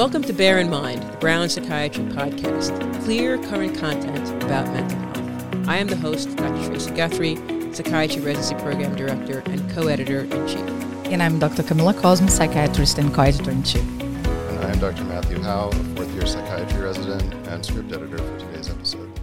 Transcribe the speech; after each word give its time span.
Welcome 0.00 0.22
to 0.22 0.32
Bear 0.32 0.58
in 0.58 0.70
Mind, 0.70 1.02
the 1.02 1.16
Brown 1.18 1.46
Psychiatry 1.50 2.04
Podcast, 2.04 3.04
clear 3.04 3.36
current 3.36 3.76
content 3.76 4.42
about 4.42 4.66
mental 4.68 4.98
health. 4.98 5.68
I 5.68 5.76
am 5.76 5.88
the 5.88 5.96
host, 5.96 6.34
Dr. 6.36 6.68
Tracey 6.68 6.90
Guthrie, 6.92 7.36
Psychiatry 7.74 8.22
Residency 8.22 8.54
Program 8.64 8.96
Director 8.96 9.42
and 9.44 9.70
co-editor 9.72 10.20
in 10.20 10.48
chief. 10.48 10.66
And 11.12 11.22
I'm 11.22 11.38
Dr. 11.38 11.62
Camila 11.62 11.94
Cosmo, 12.00 12.28
psychiatrist 12.28 12.96
and 12.96 13.12
co-editor 13.12 13.50
in 13.50 13.62
chief. 13.62 13.82
And 14.00 14.58
I 14.60 14.70
am 14.70 14.78
Dr. 14.78 15.04
Matthew 15.04 15.42
Howe, 15.42 15.68
a 15.68 15.74
fourth-year 15.94 16.24
psychiatry 16.24 16.80
resident 16.80 17.34
and 17.48 17.62
script 17.62 17.92
editor 17.92 18.16
for 18.16 18.38
today's 18.38 18.70
episode. 18.70 19.20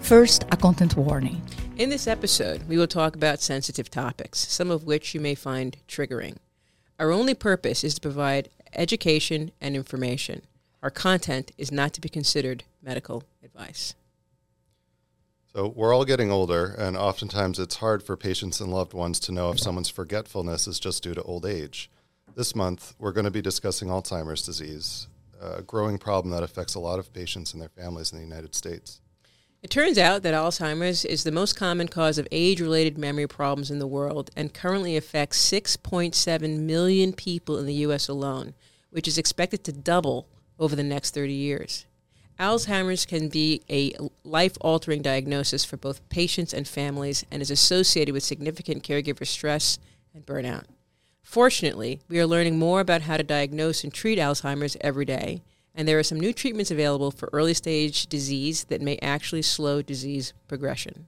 First, 0.00 0.44
a 0.52 0.58
content 0.58 0.94
warning. 0.94 1.40
In 1.78 1.88
this 1.88 2.06
episode, 2.06 2.68
we 2.68 2.76
will 2.76 2.86
talk 2.86 3.16
about 3.16 3.40
sensitive 3.40 3.90
topics, 3.90 4.40
some 4.40 4.70
of 4.70 4.84
which 4.84 5.14
you 5.14 5.22
may 5.22 5.34
find 5.34 5.78
triggering. 5.88 6.36
Our 6.98 7.10
only 7.10 7.32
purpose 7.32 7.82
is 7.82 7.94
to 7.94 8.00
provide 8.02 8.50
education 8.76 9.50
and 9.60 9.74
information. 9.74 10.42
Our 10.82 10.90
content 10.90 11.52
is 11.58 11.72
not 11.72 11.92
to 11.94 12.00
be 12.00 12.08
considered 12.08 12.64
medical 12.82 13.24
advice. 13.42 13.94
So, 15.52 15.72
we're 15.74 15.94
all 15.94 16.04
getting 16.04 16.30
older, 16.30 16.74
and 16.76 16.96
oftentimes 16.96 17.58
it's 17.58 17.76
hard 17.76 18.02
for 18.02 18.16
patients 18.16 18.60
and 18.60 18.70
loved 18.70 18.92
ones 18.92 19.18
to 19.20 19.32
know 19.32 19.50
if 19.50 19.58
someone's 19.58 19.88
forgetfulness 19.88 20.66
is 20.66 20.78
just 20.78 21.02
due 21.02 21.14
to 21.14 21.22
old 21.22 21.46
age. 21.46 21.90
This 22.34 22.54
month, 22.54 22.94
we're 22.98 23.12
going 23.12 23.24
to 23.24 23.30
be 23.30 23.40
discussing 23.40 23.88
Alzheimer's 23.88 24.42
disease, 24.44 25.08
a 25.40 25.62
growing 25.62 25.96
problem 25.96 26.32
that 26.34 26.42
affects 26.42 26.74
a 26.74 26.80
lot 26.80 26.98
of 26.98 27.12
patients 27.14 27.54
and 27.54 27.62
their 27.62 27.70
families 27.70 28.12
in 28.12 28.18
the 28.18 28.24
United 28.24 28.54
States. 28.54 29.00
It 29.66 29.70
turns 29.70 29.98
out 29.98 30.22
that 30.22 30.32
Alzheimer's 30.32 31.04
is 31.04 31.24
the 31.24 31.32
most 31.32 31.56
common 31.56 31.88
cause 31.88 32.18
of 32.18 32.28
age 32.30 32.60
related 32.60 32.96
memory 32.96 33.26
problems 33.26 33.68
in 33.68 33.80
the 33.80 33.86
world 33.88 34.30
and 34.36 34.54
currently 34.54 34.96
affects 34.96 35.44
6.7 35.50 36.60
million 36.60 37.12
people 37.12 37.58
in 37.58 37.66
the 37.66 37.74
U.S. 37.74 38.06
alone, 38.06 38.54
which 38.90 39.08
is 39.08 39.18
expected 39.18 39.64
to 39.64 39.72
double 39.72 40.28
over 40.60 40.76
the 40.76 40.84
next 40.84 41.14
30 41.14 41.32
years. 41.32 41.84
Alzheimer's 42.38 43.04
can 43.04 43.28
be 43.28 43.60
a 43.68 43.92
life 44.22 44.56
altering 44.60 45.02
diagnosis 45.02 45.64
for 45.64 45.76
both 45.76 46.08
patients 46.10 46.54
and 46.54 46.68
families 46.68 47.26
and 47.32 47.42
is 47.42 47.50
associated 47.50 48.12
with 48.12 48.22
significant 48.22 48.84
caregiver 48.84 49.26
stress 49.26 49.80
and 50.14 50.24
burnout. 50.24 50.66
Fortunately, 51.24 51.98
we 52.08 52.20
are 52.20 52.26
learning 52.28 52.56
more 52.56 52.78
about 52.78 53.02
how 53.02 53.16
to 53.16 53.24
diagnose 53.24 53.82
and 53.82 53.92
treat 53.92 54.16
Alzheimer's 54.16 54.76
every 54.80 55.06
day 55.06 55.42
and 55.76 55.86
there 55.86 55.98
are 55.98 56.02
some 56.02 56.18
new 56.18 56.32
treatments 56.32 56.70
available 56.70 57.10
for 57.10 57.28
early 57.32 57.54
stage 57.54 58.06
disease 58.06 58.64
that 58.64 58.80
may 58.80 58.98
actually 59.02 59.42
slow 59.42 59.82
disease 59.82 60.32
progression. 60.48 61.06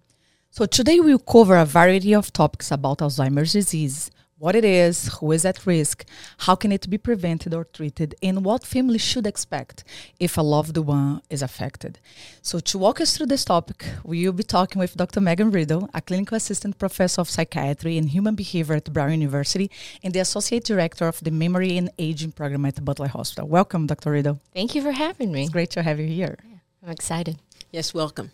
So, 0.50 0.66
today 0.66 1.00
we'll 1.00 1.18
cover 1.18 1.56
a 1.56 1.64
variety 1.64 2.14
of 2.14 2.32
topics 2.32 2.70
about 2.70 2.98
Alzheimer's 2.98 3.52
disease 3.52 4.10
what 4.38 4.54
it 4.54 4.64
is, 4.64 5.08
who 5.18 5.32
is 5.32 5.44
at 5.44 5.66
risk, 5.66 6.04
how 6.38 6.54
can 6.54 6.70
it 6.70 6.88
be 6.88 6.96
prevented 6.98 7.52
or 7.52 7.64
treated, 7.64 8.14
and 8.22 8.44
what 8.44 8.64
families 8.64 9.02
should 9.02 9.26
expect 9.26 9.84
if 10.20 10.38
a 10.38 10.42
loved 10.42 10.76
one 10.76 11.22
is 11.28 11.42
affected. 11.42 11.98
So, 12.40 12.60
to 12.60 12.78
walk 12.78 13.00
us 13.00 13.16
through 13.16 13.26
this 13.26 13.44
topic, 13.44 13.84
we 14.04 14.24
will 14.24 14.32
be 14.32 14.44
talking 14.44 14.78
with 14.78 14.96
Dr. 14.96 15.20
Meghan 15.20 15.52
Riddle, 15.52 15.90
a 15.92 16.00
clinical 16.00 16.36
assistant 16.36 16.78
professor 16.78 17.20
of 17.20 17.28
psychiatry 17.28 17.98
and 17.98 18.08
human 18.08 18.34
behavior 18.34 18.76
at 18.76 18.92
Brown 18.92 19.10
University 19.10 19.70
and 20.02 20.12
the 20.14 20.20
associate 20.20 20.64
director 20.64 21.08
of 21.08 21.20
the 21.20 21.30
Memory 21.30 21.76
and 21.76 21.90
Aging 21.98 22.32
program 22.32 22.64
at 22.64 22.76
the 22.76 22.82
Butler 22.82 23.08
Hospital. 23.08 23.48
Welcome, 23.48 23.86
Dr. 23.86 24.12
Riddle. 24.12 24.40
Thank 24.54 24.74
you 24.74 24.82
for 24.82 24.92
having 24.92 25.32
me. 25.32 25.42
It's 25.42 25.50
great 25.50 25.70
to 25.70 25.82
have 25.82 25.98
you 25.98 26.06
here. 26.06 26.36
Yeah, 26.48 26.58
I'm 26.84 26.90
excited. 26.90 27.38
Yes, 27.72 27.92
welcome. 27.92 28.30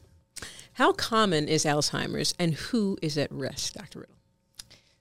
How 0.74 0.92
common 0.92 1.48
is 1.48 1.64
Alzheimer's 1.64 2.34
and 2.38 2.54
who 2.54 2.98
is 3.00 3.16
at 3.16 3.30
risk, 3.32 3.74
Dr. 3.74 4.00
Riddle? 4.00 4.16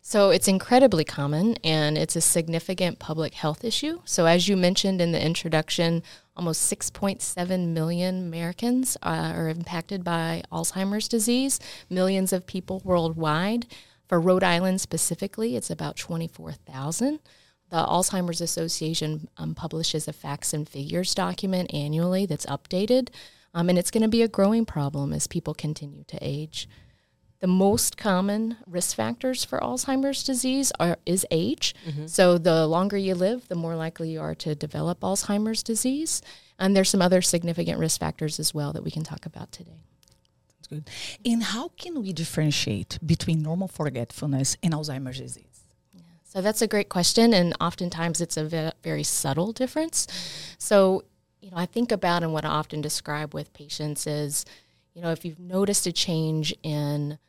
So 0.05 0.31
it's 0.31 0.49
incredibly 0.49 1.05
common 1.05 1.55
and 1.63 1.97
it's 1.97 2.17
a 2.17 2.21
significant 2.21 2.99
public 2.99 3.35
health 3.35 3.63
issue. 3.63 4.01
So, 4.03 4.25
as 4.25 4.49
you 4.49 4.57
mentioned 4.57 4.99
in 4.99 5.13
the 5.13 5.25
introduction, 5.25 6.03
almost 6.35 6.69
6.7 6.69 7.69
million 7.69 8.27
Americans 8.27 8.97
uh, 9.01 9.31
are 9.33 9.47
impacted 9.47 10.03
by 10.03 10.43
Alzheimer's 10.51 11.07
disease, 11.07 11.57
millions 11.89 12.33
of 12.33 12.45
people 12.45 12.81
worldwide. 12.83 13.65
For 14.09 14.19
Rhode 14.19 14.43
Island 14.43 14.81
specifically, 14.81 15.55
it's 15.55 15.69
about 15.69 15.95
24,000. 15.95 17.19
The 17.69 17.77
Alzheimer's 17.77 18.41
Association 18.41 19.29
um, 19.37 19.55
publishes 19.55 20.09
a 20.09 20.13
facts 20.13 20.53
and 20.53 20.67
figures 20.67 21.15
document 21.15 21.73
annually 21.73 22.25
that's 22.25 22.45
updated, 22.47 23.07
um, 23.53 23.69
and 23.69 23.79
it's 23.79 23.89
going 23.89 24.03
to 24.03 24.09
be 24.09 24.21
a 24.21 24.27
growing 24.27 24.65
problem 24.65 25.13
as 25.13 25.27
people 25.27 25.53
continue 25.53 26.03
to 26.09 26.17
age. 26.21 26.67
The 27.43 27.47
most 27.47 27.97
common 27.97 28.55
risk 28.65 28.95
factors 28.95 29.43
for 29.43 29.59
Alzheimer's 29.59 30.23
disease 30.23 30.71
are 30.79 30.97
is 31.05 31.25
age. 31.29 31.75
Mm-hmm. 31.85 32.07
So 32.07 32.37
the 32.37 32.65
longer 32.65 32.95
you 32.95 33.15
live, 33.15 33.49
the 33.49 33.55
more 33.55 33.75
likely 33.75 34.11
you 34.11 34.21
are 34.21 34.33
to 34.35 34.55
develop 34.55 35.01
Alzheimer's 35.01 35.61
disease. 35.61 36.21
And 36.57 36.73
there's 36.73 36.89
some 36.89 37.01
other 37.01 37.21
significant 37.21 37.79
risk 37.79 37.99
factors 37.99 38.39
as 38.39 38.53
well 38.53 38.71
that 38.71 38.81
we 38.81 38.91
can 38.91 39.03
talk 39.03 39.25
about 39.25 39.51
today. 39.51 39.83
That's 40.55 40.67
good. 40.69 40.89
And 41.29 41.43
how 41.43 41.67
can 41.77 42.01
we 42.01 42.13
differentiate 42.13 42.97
between 43.05 43.41
normal 43.41 43.67
forgetfulness 43.67 44.55
and 44.63 44.73
Alzheimer's 44.73 45.19
disease? 45.19 45.65
So 46.23 46.39
that's 46.39 46.61
a 46.61 46.67
great 46.67 46.87
question, 46.87 47.33
and 47.33 47.53
oftentimes 47.59 48.21
it's 48.21 48.37
a 48.37 48.71
very 48.81 49.03
subtle 49.03 49.51
difference. 49.51 50.07
So, 50.59 51.03
you 51.41 51.51
know, 51.51 51.57
I 51.57 51.65
think 51.65 51.91
about 51.91 52.23
and 52.23 52.31
what 52.31 52.45
I 52.45 52.47
often 52.47 52.79
describe 52.79 53.33
with 53.33 53.51
patients 53.51 54.07
is, 54.07 54.45
you 54.93 55.01
know, 55.01 55.11
if 55.11 55.25
you've 55.25 55.41
noticed 55.41 55.85
a 55.87 55.91
change 55.91 56.55
in 56.63 57.19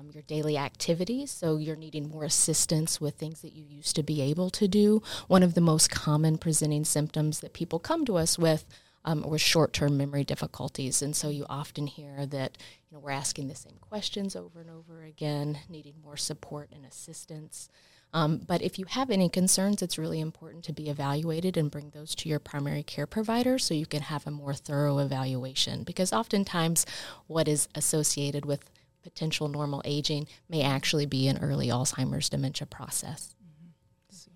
um, 0.00 0.10
your 0.12 0.22
daily 0.22 0.56
activities. 0.56 1.30
So 1.30 1.56
you're 1.56 1.76
needing 1.76 2.08
more 2.08 2.24
assistance 2.24 3.00
with 3.00 3.14
things 3.14 3.42
that 3.42 3.52
you 3.52 3.64
used 3.68 3.96
to 3.96 4.02
be 4.02 4.20
able 4.22 4.50
to 4.50 4.66
do. 4.66 5.02
One 5.28 5.42
of 5.42 5.54
the 5.54 5.60
most 5.60 5.90
common 5.90 6.38
presenting 6.38 6.84
symptoms 6.84 7.40
that 7.40 7.52
people 7.52 7.78
come 7.78 8.04
to 8.06 8.16
us 8.16 8.38
with 8.38 8.64
um, 9.04 9.36
short-term 9.38 9.96
memory 9.96 10.24
difficulties, 10.24 11.00
and 11.00 11.16
so 11.16 11.30
you 11.30 11.46
often 11.48 11.86
hear 11.86 12.26
that 12.26 12.58
you 12.90 12.96
know 12.96 13.00
we're 13.00 13.10
asking 13.10 13.48
the 13.48 13.54
same 13.54 13.76
questions 13.80 14.36
over 14.36 14.60
and 14.60 14.68
over 14.68 15.02
again, 15.04 15.58
needing 15.70 15.94
more 16.04 16.18
support 16.18 16.68
and 16.70 16.84
assistance. 16.84 17.70
Um, 18.12 18.42
but 18.46 18.60
if 18.60 18.78
you 18.78 18.84
have 18.88 19.08
any 19.08 19.28
concerns, 19.28 19.80
it's 19.80 19.96
really 19.96 20.20
important 20.20 20.64
to 20.64 20.72
be 20.72 20.90
evaluated 20.90 21.56
and 21.56 21.70
bring 21.70 21.90
those 21.90 22.14
to 22.16 22.28
your 22.28 22.40
primary 22.40 22.82
care 22.82 23.06
provider 23.06 23.58
so 23.58 23.72
you 23.72 23.86
can 23.86 24.02
have 24.02 24.26
a 24.26 24.30
more 24.30 24.52
thorough 24.52 24.98
evaluation. 24.98 25.84
Because 25.84 26.12
oftentimes, 26.12 26.84
what 27.26 27.48
is 27.48 27.68
associated 27.74 28.44
with 28.44 28.68
potential 29.02 29.48
normal 29.48 29.82
aging 29.84 30.26
may 30.48 30.62
actually 30.62 31.06
be 31.06 31.28
an 31.28 31.38
early 31.38 31.68
Alzheimer's 31.68 32.28
dementia 32.28 32.66
process. 32.66 33.34
Mm-hmm. 33.42 34.30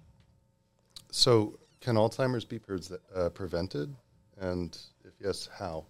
So, 1.10 1.58
can 1.80 1.96
Alzheimer's 1.96 2.44
be 2.44 2.58
pre- 2.58 2.80
uh, 3.14 3.28
prevented? 3.30 3.94
And 4.40 4.76
if 5.04 5.12
yes, 5.20 5.48
how? 5.58 5.84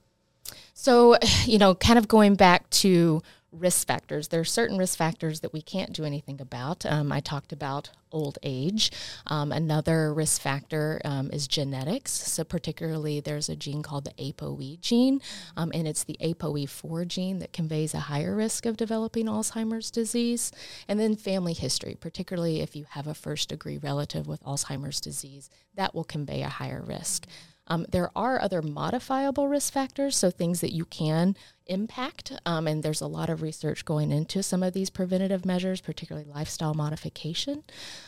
So, 0.74 1.16
you 1.44 1.58
know, 1.58 1.74
kind 1.74 1.98
of 1.98 2.08
going 2.08 2.34
back 2.34 2.68
to 2.70 3.22
risk 3.54 3.86
factors. 3.86 4.28
There 4.28 4.40
are 4.40 4.44
certain 4.44 4.78
risk 4.78 4.98
factors 4.98 5.40
that 5.40 5.52
we 5.52 5.62
can't 5.62 5.92
do 5.92 6.04
anything 6.04 6.40
about. 6.40 6.84
Um, 6.86 7.12
I 7.12 7.20
talked 7.20 7.52
about 7.52 7.90
old 8.12 8.38
age. 8.42 8.92
Um, 9.26 9.52
another 9.52 10.14
risk 10.14 10.40
factor 10.40 11.00
um, 11.04 11.30
is 11.30 11.48
genetics. 11.48 12.12
So, 12.12 12.44
particularly, 12.44 13.20
there's 13.20 13.48
a 13.48 13.56
gene 13.56 13.82
called 13.82 14.04
the 14.04 14.12
ApoE 14.12 14.80
gene, 14.80 15.20
um, 15.56 15.70
and 15.74 15.86
it's 15.86 16.04
the 16.04 16.16
ApoE4 16.20 17.06
gene 17.08 17.38
that 17.40 17.52
conveys 17.52 17.92
a 17.94 18.00
higher 18.00 18.34
risk 18.34 18.66
of 18.66 18.76
developing 18.76 19.26
Alzheimer's 19.26 19.90
disease. 19.90 20.52
And 20.88 20.98
then 20.98 21.16
family 21.16 21.52
history, 21.52 21.96
particularly 22.00 22.60
if 22.60 22.76
you 22.76 22.86
have 22.90 23.06
a 23.06 23.14
first 23.14 23.48
degree 23.48 23.78
relative 23.78 24.26
with 24.26 24.42
Alzheimer's 24.44 25.00
disease, 25.00 25.50
that 25.74 25.94
will 25.94 26.04
convey 26.04 26.42
a 26.42 26.48
higher 26.48 26.82
risk. 26.86 27.26
Um, 27.66 27.86
there 27.90 28.10
are 28.14 28.40
other 28.40 28.60
modifiable 28.60 29.48
risk 29.48 29.72
factors, 29.72 30.16
so 30.16 30.30
things 30.30 30.60
that 30.60 30.72
you 30.72 30.84
can 30.84 31.36
impact, 31.66 32.32
um, 32.44 32.66
and 32.66 32.82
there's 32.82 33.00
a 33.00 33.06
lot 33.06 33.30
of 33.30 33.40
research 33.40 33.84
going 33.84 34.12
into 34.12 34.42
some 34.42 34.62
of 34.62 34.74
these 34.74 34.90
preventative 34.90 35.46
measures, 35.46 35.80
particularly 35.80 36.28
lifestyle 36.28 36.74
modification. 36.74 37.64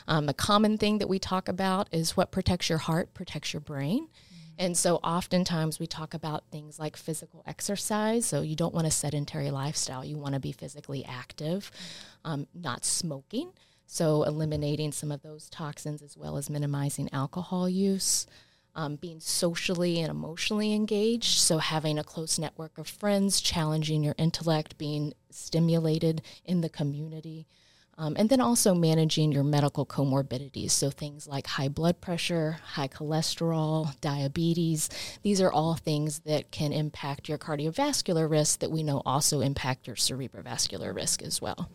Um, 0.07 0.29
a 0.29 0.35
common 0.35 0.77
thing 0.77 0.99
that 0.99 1.09
we 1.09 1.19
talk 1.19 1.49
about 1.49 1.89
is 1.91 2.17
what 2.17 2.31
protects 2.31 2.69
your 2.69 2.79
heart 2.79 3.15
protects 3.15 3.55
your 3.55 3.61
brain. 3.61 4.09
Mm-hmm. 4.09 4.55
And 4.59 4.77
so, 4.77 4.97
oftentimes, 4.97 5.79
we 5.79 5.87
talk 5.87 6.13
about 6.13 6.45
things 6.51 6.79
like 6.79 6.97
physical 6.97 7.43
exercise. 7.47 8.27
So, 8.27 8.43
you 8.43 8.57
don't 8.57 8.75
want 8.75 8.87
a 8.87 8.91
sedentary 8.91 9.51
lifestyle, 9.51 10.05
you 10.05 10.19
want 10.19 10.35
to 10.35 10.41
be 10.41 10.53
physically 10.53 11.03
active, 11.07 11.71
um, 12.27 12.47
not 12.55 12.85
smoking. 12.85 13.53
So, 13.87 14.25
eliminating 14.25 14.93
some 14.93 15.11
of 15.11 15.23
those 15.23 15.49
toxins 15.49 16.03
as 16.03 16.15
well 16.15 16.37
as 16.37 16.51
minimizing 16.51 17.09
alcohol 17.15 17.71
use 17.71 18.27
um, 18.77 18.97
being 18.97 19.21
socially 19.21 20.01
and 20.01 20.11
emotionally 20.11 20.75
engaged. 20.75 21.39
So, 21.39 21.59
having 21.59 21.99
a 21.99 22.05
close 22.05 22.39
network 22.39 22.79
of 22.79 22.87
friends, 22.87 23.41
challenging 23.41 24.05
your 24.05 24.15
intellect, 24.19 24.79
being 24.79 25.15
stimulated 25.31 26.23
in 26.45 26.61
the 26.61 26.69
community. 26.69 27.47
Um, 27.99 28.15
and 28.19 28.29
then 28.29 28.43
also 28.43 28.75
managing 28.75 29.33
your 29.33 29.43
medical 29.43 29.87
comorbidities. 29.87 30.73
So, 30.73 30.91
things 30.91 31.27
like 31.27 31.47
high 31.47 31.69
blood 31.69 32.03
pressure, 32.03 32.59
high 32.75 32.89
cholesterol, 32.89 33.99
diabetes. 34.03 34.91
These 35.23 35.41
are 35.41 35.51
all 35.51 35.75
things 35.75 36.21
that 36.21 36.51
can 36.51 36.75
impact 36.75 37.31
your 37.31 37.39
cardiovascular 37.39 38.31
risk 38.31 38.61
that 38.61 38.71
we 38.71 38.83
know 38.83 39.01
also 39.07 39.41
impact 39.41 39.87
your 39.87 39.97
cerebrovascular 39.97 40.95
risk 40.95 41.23
as 41.23 41.41
well. 41.41 41.71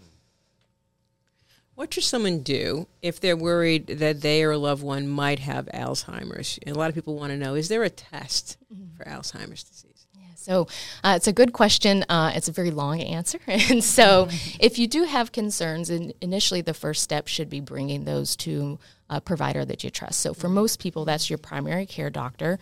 What 1.82 1.96
should 1.96 2.04
someone 2.04 2.44
do 2.44 2.86
if 3.02 3.20
they're 3.20 3.36
worried 3.36 3.88
that 3.88 4.22
they 4.22 4.44
or 4.44 4.52
a 4.52 4.58
loved 4.60 4.84
one 4.84 5.08
might 5.08 5.40
have 5.40 5.66
Alzheimer's? 5.74 6.60
And 6.64 6.76
a 6.76 6.78
lot 6.78 6.90
of 6.90 6.94
people 6.94 7.16
want 7.16 7.32
to 7.32 7.38
know: 7.38 7.56
Is 7.56 7.70
there 7.70 7.82
a 7.82 7.90
test 7.90 8.58
mm-hmm. 8.72 8.96
for 8.96 9.04
Alzheimer's 9.06 9.64
disease? 9.64 9.92
So 10.36 10.68
uh, 11.04 11.14
it's 11.16 11.28
a 11.28 11.34
good 11.34 11.54
question. 11.54 12.04
Uh, 12.08 12.34
it's 12.36 12.48
a 12.48 12.52
very 12.52 12.70
long 12.70 13.02
answer. 13.02 13.40
and 13.48 13.84
so 13.84 14.28
if 14.60 14.78
you 14.78 14.88
do 14.88 15.06
have 15.06 15.32
concerns, 15.32 15.90
in, 15.90 16.14
initially 16.22 16.62
the 16.62 16.74
first 16.74 17.02
step 17.02 17.28
should 17.28 17.50
be 17.50 17.60
bringing 17.60 18.06
those 18.06 18.36
to 18.38 18.78
a 19.12 19.22
provider 19.22 19.66
that 19.66 19.84
you 19.84 19.90
trust. 19.90 20.22
So 20.22 20.34
for 20.34 20.50
most 20.50 20.80
people, 20.80 21.06
that's 21.06 21.30
your 21.30 21.38
primary 21.38 21.86
care 21.86 22.10
doctor. 22.10 22.58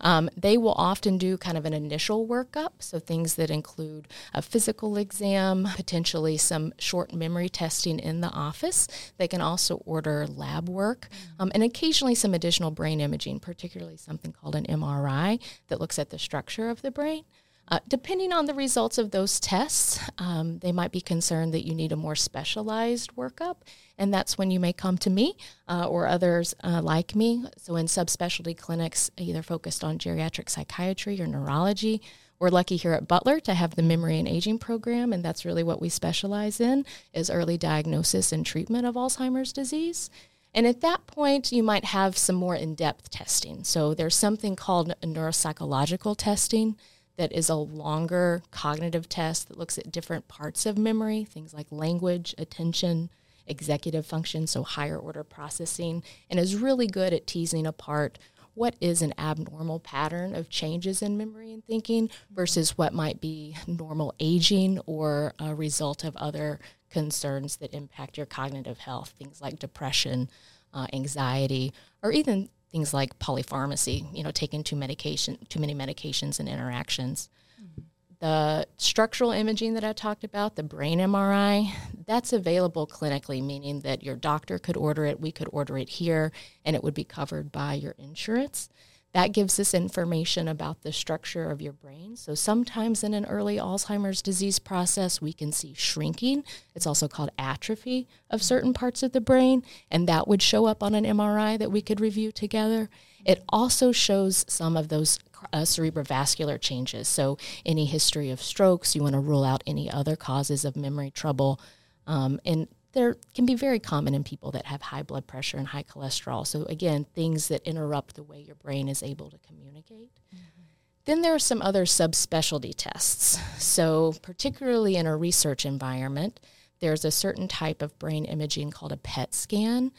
Um, 0.00 0.28
they 0.36 0.58
will 0.58 0.72
often 0.72 1.16
do 1.16 1.38
kind 1.38 1.56
of 1.56 1.64
an 1.64 1.72
initial 1.72 2.26
workup, 2.26 2.72
so 2.80 2.98
things 2.98 3.36
that 3.36 3.50
include 3.50 4.08
a 4.34 4.42
physical 4.42 4.96
exam, 4.96 5.68
potentially 5.76 6.36
some 6.36 6.74
short 6.78 7.14
memory 7.14 7.48
testing 7.48 7.98
in 7.98 8.20
the 8.20 8.30
office. 8.30 8.88
They 9.16 9.28
can 9.28 9.40
also 9.40 9.76
order 9.86 10.26
lab 10.26 10.68
work 10.68 11.08
um, 11.38 11.52
and 11.54 11.62
occasionally 11.62 12.16
some 12.16 12.34
additional 12.34 12.72
brain 12.72 13.00
imaging, 13.00 13.40
particularly 13.40 13.96
something 13.96 14.32
called 14.32 14.56
an 14.56 14.66
MRI 14.66 15.40
that 15.68 15.80
looks 15.80 15.98
at 15.98 16.10
the 16.10 16.18
structure 16.18 16.68
of 16.68 16.82
the 16.82 16.90
brain. 16.90 17.24
Uh, 17.68 17.78
depending 17.88 18.32
on 18.32 18.46
the 18.46 18.54
results 18.54 18.98
of 18.98 19.12
those 19.12 19.40
tests, 19.40 19.98
um, 20.18 20.58
they 20.58 20.72
might 20.72 20.92
be 20.92 21.00
concerned 21.00 21.54
that 21.54 21.66
you 21.66 21.74
need 21.74 21.92
a 21.92 21.96
more 21.96 22.16
specialized 22.16 23.14
workup, 23.16 23.56
and 23.98 24.12
that's 24.12 24.36
when 24.36 24.50
you 24.50 24.58
may 24.58 24.72
come 24.72 24.98
to 24.98 25.10
me 25.10 25.36
uh, 25.68 25.86
or 25.86 26.06
others 26.06 26.54
uh, 26.64 26.80
like 26.82 27.14
me. 27.14 27.44
So, 27.56 27.76
in 27.76 27.86
subspecialty 27.86 28.56
clinics, 28.56 29.10
either 29.16 29.42
focused 29.42 29.84
on 29.84 29.98
geriatric 29.98 30.48
psychiatry 30.48 31.20
or 31.20 31.26
neurology, 31.26 32.02
we're 32.38 32.48
lucky 32.50 32.76
here 32.76 32.92
at 32.92 33.06
Butler 33.06 33.38
to 33.38 33.54
have 33.54 33.76
the 33.76 33.82
memory 33.82 34.18
and 34.18 34.26
aging 34.26 34.58
program, 34.58 35.12
and 35.12 35.24
that's 35.24 35.44
really 35.44 35.62
what 35.62 35.80
we 35.80 35.88
specialize 35.88 36.60
in 36.60 36.84
is 37.12 37.30
early 37.30 37.56
diagnosis 37.56 38.32
and 38.32 38.44
treatment 38.44 38.84
of 38.84 38.96
Alzheimer's 38.96 39.52
disease. 39.52 40.10
And 40.54 40.66
at 40.66 40.80
that 40.80 41.06
point, 41.06 41.52
you 41.52 41.62
might 41.62 41.86
have 41.86 42.18
some 42.18 42.36
more 42.36 42.56
in 42.56 42.74
depth 42.74 43.10
testing. 43.10 43.64
So 43.64 43.94
there's 43.94 44.16
something 44.16 44.56
called 44.56 44.92
neuropsychological 45.02 46.16
testing 46.18 46.76
that 47.16 47.32
is 47.32 47.48
a 47.48 47.54
longer 47.54 48.42
cognitive 48.50 49.08
test 49.08 49.48
that 49.48 49.58
looks 49.58 49.78
at 49.78 49.92
different 49.92 50.28
parts 50.28 50.66
of 50.66 50.76
memory, 50.76 51.24
things 51.24 51.54
like 51.54 51.68
language, 51.70 52.34
attention, 52.38 53.10
executive 53.46 54.06
function, 54.06 54.46
so 54.46 54.62
higher 54.62 54.98
order 54.98 55.24
processing, 55.24 56.02
and 56.30 56.38
is 56.38 56.56
really 56.56 56.86
good 56.86 57.12
at 57.12 57.26
teasing 57.26 57.66
apart 57.66 58.18
what 58.54 58.76
is 58.80 59.00
an 59.00 59.14
abnormal 59.18 59.80
pattern 59.80 60.34
of 60.34 60.50
changes 60.50 61.00
in 61.00 61.16
memory 61.16 61.52
and 61.52 61.64
thinking 61.64 62.10
versus 62.30 62.76
what 62.76 62.92
might 62.92 63.20
be 63.20 63.56
normal 63.66 64.14
aging 64.20 64.78
or 64.80 65.32
a 65.38 65.54
result 65.54 66.04
of 66.04 66.14
other 66.16 66.60
concerns 66.90 67.56
that 67.56 67.72
impact 67.72 68.16
your 68.16 68.26
cognitive 68.26 68.78
health, 68.78 69.14
things 69.18 69.40
like 69.40 69.58
depression, 69.58 70.28
uh, 70.74 70.86
anxiety, 70.92 71.72
or 72.02 72.12
even 72.12 72.48
things 72.70 72.92
like 72.92 73.18
polypharmacy, 73.18 74.06
you 74.14 74.22
know, 74.22 74.30
taking 74.30 74.62
too 74.62 74.76
medication, 74.76 75.38
too 75.48 75.60
many 75.60 75.74
medications 75.74 76.38
and 76.38 76.48
interactions. 76.48 77.30
Mm-hmm. 77.62 77.82
The 78.22 78.68
structural 78.76 79.32
imaging 79.32 79.74
that 79.74 79.82
I 79.82 79.92
talked 79.92 80.22
about, 80.22 80.54
the 80.54 80.62
brain 80.62 81.00
MRI, 81.00 81.72
that's 82.06 82.32
available 82.32 82.86
clinically, 82.86 83.42
meaning 83.42 83.80
that 83.80 84.04
your 84.04 84.14
doctor 84.14 84.60
could 84.60 84.76
order 84.76 85.04
it, 85.04 85.18
we 85.18 85.32
could 85.32 85.48
order 85.50 85.76
it 85.76 85.88
here, 85.88 86.30
and 86.64 86.76
it 86.76 86.84
would 86.84 86.94
be 86.94 87.02
covered 87.02 87.50
by 87.50 87.74
your 87.74 87.96
insurance. 87.98 88.68
That 89.12 89.32
gives 89.32 89.58
us 89.58 89.74
information 89.74 90.46
about 90.46 90.82
the 90.82 90.92
structure 90.92 91.50
of 91.50 91.60
your 91.60 91.72
brain. 91.72 92.14
So 92.14 92.36
sometimes 92.36 93.02
in 93.02 93.12
an 93.12 93.24
early 93.26 93.56
Alzheimer's 93.56 94.22
disease 94.22 94.60
process, 94.60 95.20
we 95.20 95.32
can 95.32 95.50
see 95.50 95.74
shrinking. 95.74 96.44
It's 96.76 96.86
also 96.86 97.08
called 97.08 97.30
atrophy 97.36 98.06
of 98.30 98.40
certain 98.40 98.72
parts 98.72 99.02
of 99.02 99.10
the 99.10 99.20
brain, 99.20 99.64
and 99.90 100.08
that 100.08 100.28
would 100.28 100.42
show 100.42 100.66
up 100.66 100.80
on 100.80 100.94
an 100.94 101.04
MRI 101.04 101.58
that 101.58 101.72
we 101.72 101.82
could 101.82 102.00
review 102.00 102.30
together. 102.30 102.88
It 103.24 103.42
also 103.48 103.92
shows 103.92 104.44
some 104.48 104.76
of 104.76 104.88
those 104.88 105.18
uh, 105.52 105.62
cerebrovascular 105.62 106.60
changes. 106.60 107.08
So 107.08 107.38
any 107.64 107.84
history 107.84 108.30
of 108.30 108.42
strokes, 108.42 108.94
you 108.94 109.02
want 109.02 109.14
to 109.14 109.20
rule 109.20 109.44
out 109.44 109.62
any 109.66 109.90
other 109.90 110.16
causes 110.16 110.64
of 110.64 110.76
memory 110.76 111.10
trouble. 111.10 111.60
Um, 112.06 112.40
and 112.44 112.68
there 112.92 113.16
can 113.34 113.46
be 113.46 113.54
very 113.54 113.78
common 113.78 114.14
in 114.14 114.22
people 114.22 114.50
that 114.52 114.66
have 114.66 114.82
high 114.82 115.02
blood 115.02 115.26
pressure 115.26 115.56
and 115.56 115.66
high 115.66 115.82
cholesterol. 115.82 116.46
So, 116.46 116.64
again, 116.64 117.06
things 117.14 117.48
that 117.48 117.66
interrupt 117.66 118.14
the 118.14 118.22
way 118.22 118.40
your 118.40 118.56
brain 118.56 118.88
is 118.88 119.02
able 119.02 119.30
to 119.30 119.38
communicate. 119.38 120.10
Mm-hmm. 120.34 120.62
Then 121.04 121.22
there 121.22 121.34
are 121.34 121.38
some 121.38 121.62
other 121.62 121.84
subspecialty 121.84 122.74
tests. 122.76 123.38
So, 123.58 124.14
particularly 124.22 124.96
in 124.96 125.06
a 125.06 125.16
research 125.16 125.64
environment, 125.64 126.38
there's 126.80 127.04
a 127.04 127.10
certain 127.10 127.48
type 127.48 127.80
of 127.80 127.98
brain 127.98 128.24
imaging 128.24 128.72
called 128.72 128.92
a 128.92 128.96
PET 128.96 129.34
scan. 129.34 129.92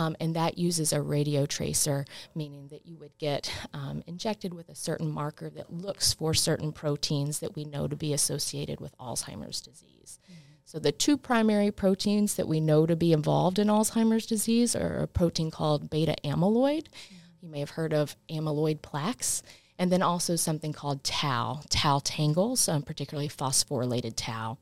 Um, 0.00 0.16
and 0.18 0.34
that 0.34 0.56
uses 0.56 0.94
a 0.94 1.02
radio 1.02 1.44
tracer, 1.44 2.06
meaning 2.34 2.68
that 2.68 2.86
you 2.86 2.96
would 2.96 3.18
get 3.18 3.52
um, 3.74 4.02
injected 4.06 4.54
with 4.54 4.70
a 4.70 4.74
certain 4.74 5.10
marker 5.10 5.50
that 5.50 5.70
looks 5.70 6.14
for 6.14 6.32
certain 6.32 6.72
proteins 6.72 7.40
that 7.40 7.54
we 7.54 7.64
know 7.64 7.86
to 7.86 7.96
be 7.96 8.14
associated 8.14 8.80
with 8.80 8.96
Alzheimer's 8.96 9.60
disease. 9.60 10.18
Mm-hmm. 10.24 10.34
So, 10.64 10.78
the 10.78 10.90
two 10.90 11.18
primary 11.18 11.70
proteins 11.70 12.36
that 12.36 12.48
we 12.48 12.60
know 12.60 12.86
to 12.86 12.96
be 12.96 13.12
involved 13.12 13.58
in 13.58 13.68
Alzheimer's 13.68 14.24
disease 14.24 14.74
are 14.74 15.02
a 15.02 15.06
protein 15.06 15.50
called 15.50 15.90
beta 15.90 16.16
amyloid. 16.24 16.84
Mm-hmm. 16.84 17.16
You 17.42 17.48
may 17.50 17.60
have 17.60 17.70
heard 17.70 17.92
of 17.92 18.16
amyloid 18.30 18.80
plaques, 18.80 19.42
and 19.78 19.92
then 19.92 20.00
also 20.00 20.34
something 20.34 20.72
called 20.72 21.04
tau, 21.04 21.60
tau 21.68 22.00
tangles, 22.02 22.68
um, 22.70 22.82
particularly 22.82 23.28
phosphorylated 23.28 24.14
tau. 24.16 24.56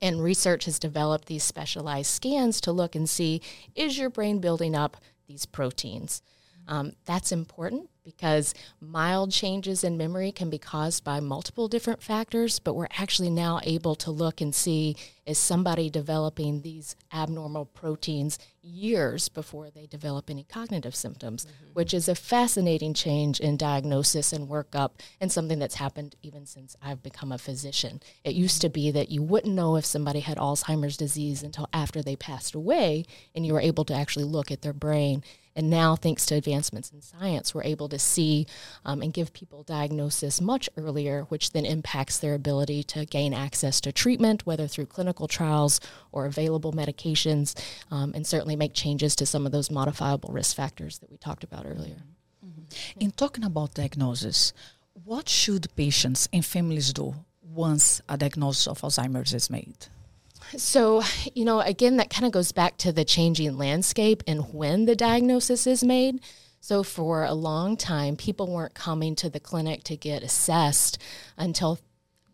And 0.00 0.22
research 0.22 0.66
has 0.66 0.78
developed 0.78 1.26
these 1.26 1.42
specialized 1.42 2.10
scans 2.10 2.60
to 2.62 2.72
look 2.72 2.94
and 2.94 3.08
see 3.08 3.40
is 3.74 3.98
your 3.98 4.10
brain 4.10 4.38
building 4.38 4.74
up 4.74 4.96
these 5.26 5.46
proteins? 5.46 6.22
Um, 6.68 6.92
that's 7.06 7.32
important 7.32 7.88
because 8.04 8.54
mild 8.80 9.30
changes 9.30 9.84
in 9.84 9.96
memory 9.96 10.32
can 10.32 10.48
be 10.48 10.58
caused 10.58 11.04
by 11.04 11.20
multiple 11.20 11.68
different 11.68 12.02
factors, 12.02 12.58
but 12.58 12.74
we're 12.74 12.88
actually 12.96 13.28
now 13.28 13.60
able 13.64 13.94
to 13.94 14.10
look 14.10 14.40
and 14.40 14.54
see 14.54 14.96
is 15.26 15.36
somebody 15.36 15.90
developing 15.90 16.62
these 16.62 16.96
abnormal 17.12 17.66
proteins 17.66 18.38
years 18.62 19.28
before 19.28 19.68
they 19.70 19.86
develop 19.86 20.30
any 20.30 20.42
cognitive 20.42 20.96
symptoms, 20.96 21.44
mm-hmm. 21.44 21.72
which 21.74 21.92
is 21.92 22.08
a 22.08 22.14
fascinating 22.14 22.94
change 22.94 23.40
in 23.40 23.58
diagnosis 23.58 24.32
and 24.32 24.48
workup 24.48 24.92
and 25.20 25.30
something 25.30 25.58
that's 25.58 25.74
happened 25.74 26.16
even 26.22 26.46
since 26.46 26.76
I've 26.80 27.02
become 27.02 27.30
a 27.30 27.36
physician. 27.36 28.00
It 28.24 28.34
used 28.34 28.62
to 28.62 28.70
be 28.70 28.90
that 28.90 29.10
you 29.10 29.22
wouldn't 29.22 29.54
know 29.54 29.76
if 29.76 29.84
somebody 29.84 30.20
had 30.20 30.38
Alzheimer's 30.38 30.96
disease 30.96 31.42
until 31.42 31.68
after 31.74 32.02
they 32.02 32.16
passed 32.16 32.54
away, 32.54 33.04
and 33.34 33.44
you 33.44 33.52
were 33.52 33.60
able 33.60 33.84
to 33.84 33.94
actually 33.94 34.24
look 34.24 34.50
at 34.50 34.62
their 34.62 34.72
brain 34.72 35.22
and 35.58 35.70
now, 35.70 35.96
thanks 35.96 36.24
to 36.26 36.36
advancements 36.36 36.92
in 36.92 37.02
science, 37.02 37.52
we're 37.52 37.64
able 37.64 37.88
to 37.88 37.98
see 37.98 38.46
um, 38.84 39.02
and 39.02 39.12
give 39.12 39.32
people 39.32 39.64
diagnosis 39.64 40.40
much 40.40 40.70
earlier, 40.76 41.24
which 41.30 41.50
then 41.50 41.66
impacts 41.66 42.16
their 42.16 42.34
ability 42.34 42.84
to 42.84 43.04
gain 43.04 43.34
access 43.34 43.80
to 43.80 43.90
treatment, 43.90 44.46
whether 44.46 44.68
through 44.68 44.86
clinical 44.86 45.26
trials 45.26 45.80
or 46.12 46.26
available 46.26 46.72
medications, 46.72 47.60
um, 47.90 48.12
and 48.14 48.24
certainly 48.24 48.54
make 48.54 48.72
changes 48.72 49.16
to 49.16 49.26
some 49.26 49.46
of 49.46 49.50
those 49.50 49.68
modifiable 49.68 50.32
risk 50.32 50.54
factors 50.54 51.00
that 51.00 51.10
we 51.10 51.16
talked 51.16 51.42
about 51.42 51.66
earlier. 51.66 52.04
Mm-hmm. 52.46 53.00
In 53.00 53.10
talking 53.10 53.42
about 53.42 53.74
diagnosis, 53.74 54.52
what 55.02 55.28
should 55.28 55.74
patients 55.74 56.28
and 56.32 56.44
families 56.44 56.92
do 56.92 57.16
once 57.42 58.00
a 58.08 58.16
diagnosis 58.16 58.68
of 58.68 58.80
Alzheimer's 58.82 59.34
is 59.34 59.50
made? 59.50 59.88
So, 60.56 61.02
you 61.34 61.44
know, 61.44 61.60
again, 61.60 61.96
that 61.98 62.10
kind 62.10 62.26
of 62.26 62.32
goes 62.32 62.52
back 62.52 62.78
to 62.78 62.92
the 62.92 63.04
changing 63.04 63.56
landscape 63.58 64.22
and 64.26 64.52
when 64.54 64.86
the 64.86 64.96
diagnosis 64.96 65.66
is 65.66 65.84
made. 65.84 66.20
So, 66.60 66.82
for 66.82 67.24
a 67.24 67.34
long 67.34 67.76
time, 67.76 68.16
people 68.16 68.48
weren't 68.48 68.74
coming 68.74 69.14
to 69.16 69.30
the 69.30 69.40
clinic 69.40 69.84
to 69.84 69.96
get 69.96 70.22
assessed 70.22 70.98
until 71.36 71.78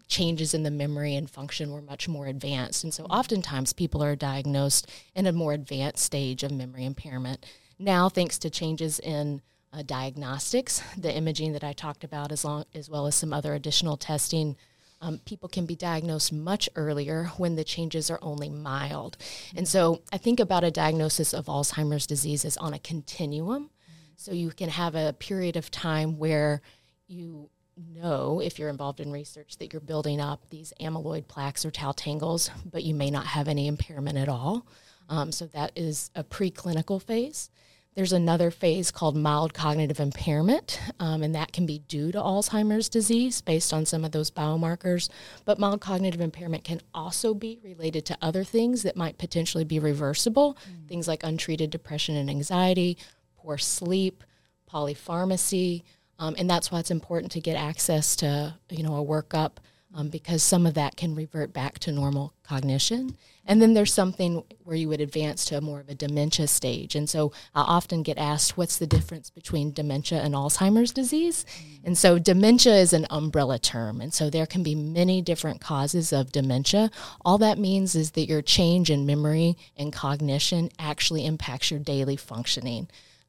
changes 0.08 0.54
in 0.54 0.62
the 0.62 0.70
memory 0.70 1.14
and 1.14 1.28
function 1.28 1.72
were 1.72 1.82
much 1.82 2.08
more 2.08 2.26
advanced. 2.26 2.84
And 2.84 2.94
so, 2.94 3.04
oftentimes, 3.04 3.72
people 3.72 4.02
are 4.02 4.16
diagnosed 4.16 4.90
in 5.14 5.26
a 5.26 5.32
more 5.32 5.52
advanced 5.52 6.04
stage 6.04 6.42
of 6.42 6.52
memory 6.52 6.84
impairment. 6.84 7.44
Now, 7.78 8.08
thanks 8.08 8.38
to 8.38 8.50
changes 8.50 8.98
in 8.98 9.42
uh, 9.72 9.82
diagnostics, 9.82 10.82
the 10.96 11.14
imaging 11.14 11.52
that 11.52 11.64
I 11.64 11.72
talked 11.72 12.04
about, 12.04 12.32
as, 12.32 12.44
long, 12.44 12.64
as 12.74 12.88
well 12.88 13.06
as 13.06 13.14
some 13.14 13.32
other 13.32 13.54
additional 13.54 13.96
testing 13.96 14.56
um, 15.00 15.18
people 15.24 15.48
can 15.48 15.66
be 15.66 15.76
diagnosed 15.76 16.32
much 16.32 16.68
earlier 16.76 17.30
when 17.36 17.56
the 17.56 17.64
changes 17.64 18.10
are 18.10 18.18
only 18.22 18.48
mild. 18.48 19.16
And 19.56 19.68
so 19.68 20.02
I 20.12 20.18
think 20.18 20.40
about 20.40 20.64
a 20.64 20.70
diagnosis 20.70 21.32
of 21.32 21.46
Alzheimer's 21.46 22.06
disease 22.06 22.44
as 22.44 22.56
on 22.56 22.72
a 22.72 22.78
continuum. 22.78 23.70
So 24.16 24.32
you 24.32 24.50
can 24.50 24.70
have 24.70 24.94
a 24.94 25.12
period 25.12 25.56
of 25.56 25.70
time 25.70 26.18
where 26.18 26.62
you 27.06 27.50
know 27.76 28.40
if 28.40 28.58
you're 28.58 28.68
involved 28.68 29.00
in 29.00 29.10
research 29.10 29.58
that 29.58 29.72
you're 29.72 29.80
building 29.80 30.20
up 30.20 30.48
these 30.50 30.72
amyloid 30.80 31.26
plaques 31.26 31.64
or 31.64 31.70
tau 31.70 31.92
tangles, 31.92 32.50
but 32.64 32.84
you 32.84 32.94
may 32.94 33.10
not 33.10 33.26
have 33.26 33.48
any 33.48 33.66
impairment 33.66 34.16
at 34.16 34.28
all. 34.28 34.66
Um, 35.08 35.32
so 35.32 35.46
that 35.48 35.72
is 35.76 36.10
a 36.14 36.24
preclinical 36.24 37.02
phase. 37.02 37.50
There's 37.94 38.12
another 38.12 38.50
phase 38.50 38.90
called 38.90 39.16
mild 39.16 39.54
cognitive 39.54 40.00
impairment, 40.00 40.80
um, 40.98 41.22
and 41.22 41.34
that 41.34 41.52
can 41.52 41.64
be 41.64 41.78
due 41.78 42.10
to 42.10 42.18
Alzheimer's 42.18 42.88
disease 42.88 43.40
based 43.40 43.72
on 43.72 43.86
some 43.86 44.04
of 44.04 44.12
those 44.12 44.30
biomarkers. 44.30 45.08
But 45.44 45.58
mild 45.58 45.80
cognitive 45.80 46.20
impairment 46.20 46.64
can 46.64 46.80
also 46.92 47.34
be 47.34 47.60
related 47.62 48.04
to 48.06 48.18
other 48.20 48.42
things 48.42 48.82
that 48.82 48.96
might 48.96 49.18
potentially 49.18 49.64
be 49.64 49.78
reversible, 49.78 50.56
mm. 50.68 50.88
things 50.88 51.06
like 51.06 51.22
untreated 51.22 51.70
depression 51.70 52.16
and 52.16 52.28
anxiety, 52.28 52.98
poor 53.36 53.58
sleep, 53.58 54.24
polypharmacy, 54.72 55.84
um, 56.18 56.34
and 56.38 56.48
that's 56.48 56.70
why 56.70 56.80
it's 56.80 56.90
important 56.90 57.32
to 57.32 57.40
get 57.40 57.56
access 57.56 58.16
to 58.16 58.54
you 58.70 58.82
know 58.82 58.96
a 58.96 59.04
workup 59.04 59.58
um, 59.94 60.08
because 60.08 60.42
some 60.42 60.66
of 60.66 60.74
that 60.74 60.96
can 60.96 61.14
revert 61.14 61.52
back 61.52 61.78
to 61.80 61.92
normal 61.92 62.34
cognition. 62.42 63.16
And 63.46 63.60
then 63.60 63.74
there's 63.74 63.92
something 63.92 64.42
where 64.64 64.76
you 64.76 64.88
would 64.88 65.00
advance 65.00 65.44
to 65.46 65.58
a 65.58 65.60
more 65.60 65.80
of 65.80 65.88
a 65.88 65.94
dementia 65.94 66.46
stage. 66.46 66.96
And 66.96 67.08
so 67.08 67.30
I 67.54 67.60
often 67.60 68.02
get 68.02 68.18
asked, 68.18 68.56
what's 68.56 68.78
the 68.78 68.86
difference 68.86 69.30
between 69.30 69.72
dementia 69.72 70.20
and 70.20 70.34
Alzheimer's 70.34 70.92
disease? 70.92 71.44
Mm-hmm. 71.44 71.86
And 71.86 71.98
so 71.98 72.18
dementia 72.18 72.74
is 72.74 72.92
an 72.92 73.06
umbrella 73.10 73.58
term. 73.58 74.00
And 74.00 74.12
so 74.12 74.30
there 74.30 74.46
can 74.46 74.62
be 74.62 74.74
many 74.74 75.20
different 75.20 75.60
causes 75.60 76.12
of 76.12 76.32
dementia. 76.32 76.90
All 77.24 77.38
that 77.38 77.58
means 77.58 77.94
is 77.94 78.12
that 78.12 78.28
your 78.28 78.42
change 78.42 78.90
in 78.90 79.06
memory 79.06 79.56
and 79.76 79.92
cognition 79.92 80.70
actually 80.78 81.26
impacts 81.26 81.70
your 81.70 81.80
daily 81.80 82.16
functioning. 82.16 82.88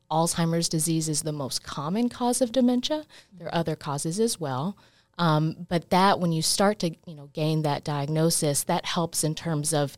Alzheimer's 0.10 0.70
disease 0.70 1.10
is 1.10 1.24
the 1.24 1.32
most 1.34 1.64
common 1.64 2.10
cause 2.10 2.42
of 2.42 2.52
dementia. 2.54 3.06
There 3.38 3.48
are 3.48 3.56
other 3.56 3.76
causes 3.76 4.20
as 4.20 4.40
well. 4.40 4.78
Um, 5.18 5.66
but 5.70 5.90
that, 5.92 6.20
when 6.20 6.32
you 6.32 6.42
start 6.42 6.80
to 6.80 6.90
you 7.06 7.16
know 7.16 7.30
gain 7.34 7.62
that 7.62 7.84
diagnosis, 7.84 8.64
that 8.64 8.86
helps 8.86 9.24
in 9.24 9.36
terms 9.36 9.74
of 9.74 9.98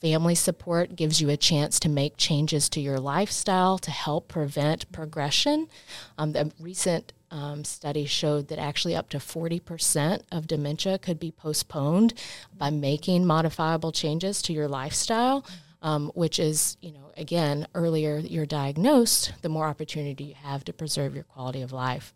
family 0.00 0.34
support, 0.34 0.96
gives 0.96 1.20
you 1.20 1.28
a 1.28 1.36
chance 1.36 1.80
to 1.80 1.88
make 1.88 2.16
changes 2.16 2.68
to 2.68 2.80
your 2.80 3.00
lifestyle 3.00 3.78
to 3.78 3.90
help 3.90 4.28
prevent 4.28 4.90
progression. 4.92 5.68
Um, 6.16 6.32
the 6.32 6.52
recent 6.60 7.12
um, 7.30 7.64
study 7.64 8.06
showed 8.06 8.48
that 8.48 8.58
actually 8.58 8.94
up 8.94 9.08
to 9.10 9.18
40% 9.18 10.22
of 10.32 10.46
dementia 10.46 10.98
could 10.98 11.18
be 11.18 11.30
postponed 11.30 12.14
by 12.56 12.70
making 12.70 13.26
modifiable 13.26 13.92
changes 13.92 14.40
to 14.42 14.52
your 14.52 14.68
lifestyle. 14.68 15.44
Um, 15.80 16.10
which 16.16 16.40
is, 16.40 16.76
you 16.80 16.90
know, 16.90 17.12
again, 17.16 17.68
earlier 17.72 18.18
you're 18.18 18.46
diagnosed, 18.46 19.32
the 19.42 19.48
more 19.48 19.68
opportunity 19.68 20.24
you 20.24 20.34
have 20.34 20.64
to 20.64 20.72
preserve 20.72 21.14
your 21.14 21.22
quality 21.22 21.62
of 21.62 21.70
life. 21.70 22.12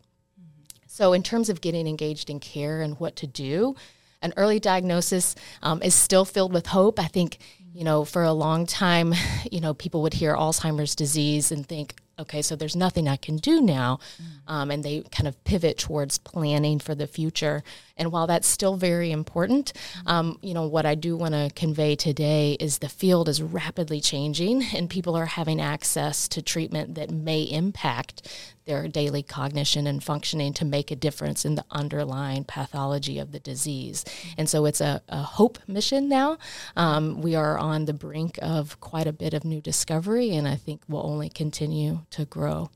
So, 0.93 1.13
in 1.13 1.23
terms 1.23 1.49
of 1.49 1.59
getting 1.59 1.87
engaged 1.87 2.29
in 2.29 2.39
care 2.39 2.81
and 2.81 2.99
what 2.99 3.15
to 3.15 3.25
do, 3.25 3.75
an 4.21 4.31
early 4.37 4.59
diagnosis 4.59 5.33
um, 5.63 5.81
is 5.81 5.95
still 5.95 6.23
filled 6.23 6.53
with 6.53 6.67
hope. 6.67 6.99
I 6.99 7.07
think, 7.07 7.39
you 7.73 7.83
know, 7.83 8.05
for 8.05 8.21
a 8.21 8.31
long 8.31 8.67
time, 8.67 9.15
you 9.51 9.59
know, 9.59 9.73
people 9.73 10.03
would 10.03 10.13
hear 10.13 10.35
Alzheimer's 10.35 10.93
disease 10.93 11.51
and 11.51 11.65
think, 11.65 11.95
okay, 12.19 12.43
so 12.43 12.55
there's 12.55 12.75
nothing 12.75 13.07
I 13.07 13.15
can 13.15 13.37
do 13.37 13.59
now. 13.59 14.01
Um, 14.47 14.69
and 14.69 14.83
they 14.83 15.01
kind 15.11 15.27
of 15.27 15.43
pivot 15.45 15.79
towards 15.79 16.19
planning 16.19 16.77
for 16.77 16.93
the 16.93 17.07
future. 17.07 17.63
And 17.95 18.11
while 18.11 18.25
that's 18.25 18.47
still 18.47 18.75
very 18.75 19.11
important, 19.11 19.73
um, 20.07 20.39
you 20.41 20.53
know, 20.53 20.67
what 20.67 20.85
I 20.85 20.95
do 20.95 21.15
want 21.15 21.33
to 21.33 21.51
convey 21.55 21.95
today 21.95 22.57
is 22.59 22.79
the 22.79 22.89
field 22.89 23.29
is 23.29 23.41
rapidly 23.41 24.01
changing 24.01 24.63
and 24.73 24.89
people 24.89 25.15
are 25.15 25.27
having 25.27 25.61
access 25.61 26.27
to 26.29 26.41
treatment 26.41 26.95
that 26.95 27.11
may 27.11 27.43
impact 27.43 28.27
their 28.65 28.87
daily 28.87 29.21
cognition 29.21 29.85
and 29.85 30.03
functioning 30.03 30.53
to 30.53 30.65
make 30.65 30.89
a 30.89 30.95
difference 30.95 31.45
in 31.45 31.55
the 31.55 31.65
underlying 31.69 32.43
pathology 32.45 33.19
of 33.19 33.31
the 33.31 33.39
disease. 33.39 34.05
And 34.37 34.49
so 34.49 34.65
it's 34.65 34.81
a, 34.81 35.01
a 35.09 35.21
hope 35.21 35.59
mission 35.67 36.07
now. 36.07 36.37
Um, 36.75 37.21
we 37.21 37.35
are 37.35 37.57
on 37.57 37.85
the 37.85 37.93
brink 37.93 38.39
of 38.41 38.79
quite 38.79 39.05
a 39.05 39.13
bit 39.13 39.33
of 39.33 39.43
new 39.43 39.61
discovery, 39.61 40.31
and 40.35 40.47
I 40.47 40.55
think 40.55 40.81
will 40.87 41.05
only 41.05 41.29
continue 41.29 41.99
to 42.11 42.25
grow. 42.25 42.71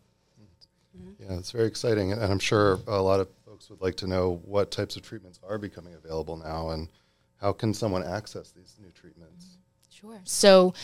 Yeah, 1.20 1.38
it's 1.38 1.52
very 1.52 1.68
exciting. 1.68 2.12
And 2.12 2.22
I'm 2.22 2.40
sure 2.40 2.80
a 2.88 3.02
lot 3.02 3.20
of 3.20 3.30
folks 3.58 3.72
would 3.72 3.82
like 3.82 3.96
to 3.96 4.06
know 4.06 4.40
what 4.46 4.70
types 4.70 4.96
of 4.98 5.02
treatments 5.02 5.40
are 5.48 5.58
becoming 5.58 5.96
available 5.96 6.38
now 6.38 6.70
and 6.70 6.90
how 7.42 7.52
can 7.52 7.74
someone 7.74 8.04
access 8.04 8.52
these 8.52 8.76
new 8.80 8.92
treatments? 8.92 9.58
Sure. 9.90 10.22
So, 10.26 10.76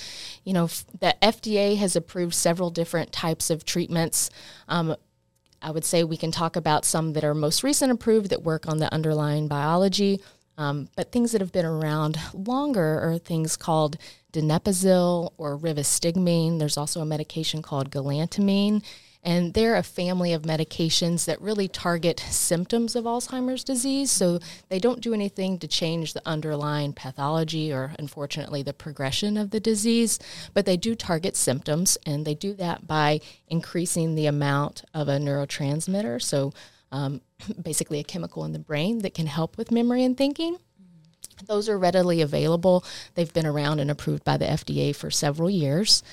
you 0.43 0.53
know, 0.53 0.65
the 0.99 1.15
FDA 1.21 1.77
has 1.77 1.95
approved 1.95 2.33
several 2.33 2.71
different 2.71 3.11
types 3.11 3.51
of 3.51 3.63
treatments. 3.63 4.31
Um, 4.67 4.95
I 5.61 5.69
would 5.69 5.85
say 5.85 6.03
we 6.03 6.17
can 6.17 6.31
talk 6.31 6.55
about 6.55 6.83
some 6.83 7.13
that 7.13 7.23
are 7.23 7.35
most 7.35 7.61
recent 7.61 7.91
approved 7.91 8.31
that 8.31 8.41
work 8.41 8.67
on 8.67 8.79
the 8.79 8.91
underlying 8.91 9.47
biology. 9.47 10.19
Um, 10.57 10.87
but 10.95 11.11
things 11.11 11.31
that 11.33 11.41
have 11.41 11.51
been 11.51 11.65
around 11.65 12.17
longer 12.33 12.99
are 13.01 13.19
things 13.19 13.55
called 13.55 13.97
donepezil 14.31 15.31
or 15.37 15.59
rivastigmine. 15.59 16.57
There's 16.57 16.77
also 16.77 17.01
a 17.01 17.05
medication 17.05 17.61
called 17.61 17.91
galantamine. 17.91 18.83
And 19.23 19.53
they're 19.53 19.75
a 19.75 19.83
family 19.83 20.33
of 20.33 20.41
medications 20.41 21.25
that 21.25 21.41
really 21.41 21.67
target 21.67 22.19
symptoms 22.29 22.95
of 22.95 23.05
Alzheimer's 23.05 23.63
disease. 23.63 24.11
So 24.11 24.39
they 24.67 24.79
don't 24.79 24.99
do 24.99 25.13
anything 25.13 25.59
to 25.59 25.67
change 25.67 26.13
the 26.13 26.21
underlying 26.25 26.91
pathology 26.91 27.71
or, 27.71 27.93
unfortunately, 27.97 28.63
the 28.63 28.73
progression 28.73 29.37
of 29.37 29.51
the 29.51 29.61
disease, 29.61 30.19
but 30.53 30.65
they 30.65 30.75
do 30.75 30.93
target 30.93 31.37
symptoms. 31.37 31.97
And 32.05 32.25
they 32.25 32.35
do 32.35 32.53
that 32.55 32.85
by 32.85 33.21
increasing 33.47 34.15
the 34.15 34.25
amount 34.25 34.83
of 34.93 35.07
a 35.07 35.17
neurotransmitter. 35.17 36.21
So 36.21 36.51
um, 36.91 37.21
basically, 37.61 37.99
a 37.99 38.03
chemical 38.03 38.45
in 38.45 38.53
the 38.53 38.59
brain 38.59 38.99
that 38.99 39.13
can 39.13 39.27
help 39.27 39.57
with 39.57 39.71
memory 39.71 40.03
and 40.03 40.17
thinking. 40.17 40.57
Those 41.47 41.67
are 41.67 41.77
readily 41.77 42.21
available. 42.21 42.85
They've 43.15 43.33
been 43.33 43.45
around 43.45 43.79
and 43.79 43.91
approved 43.91 44.23
by 44.23 44.37
the 44.37 44.45
FDA 44.45 44.95
for 44.95 45.11
several 45.11 45.49
years. 45.49 46.03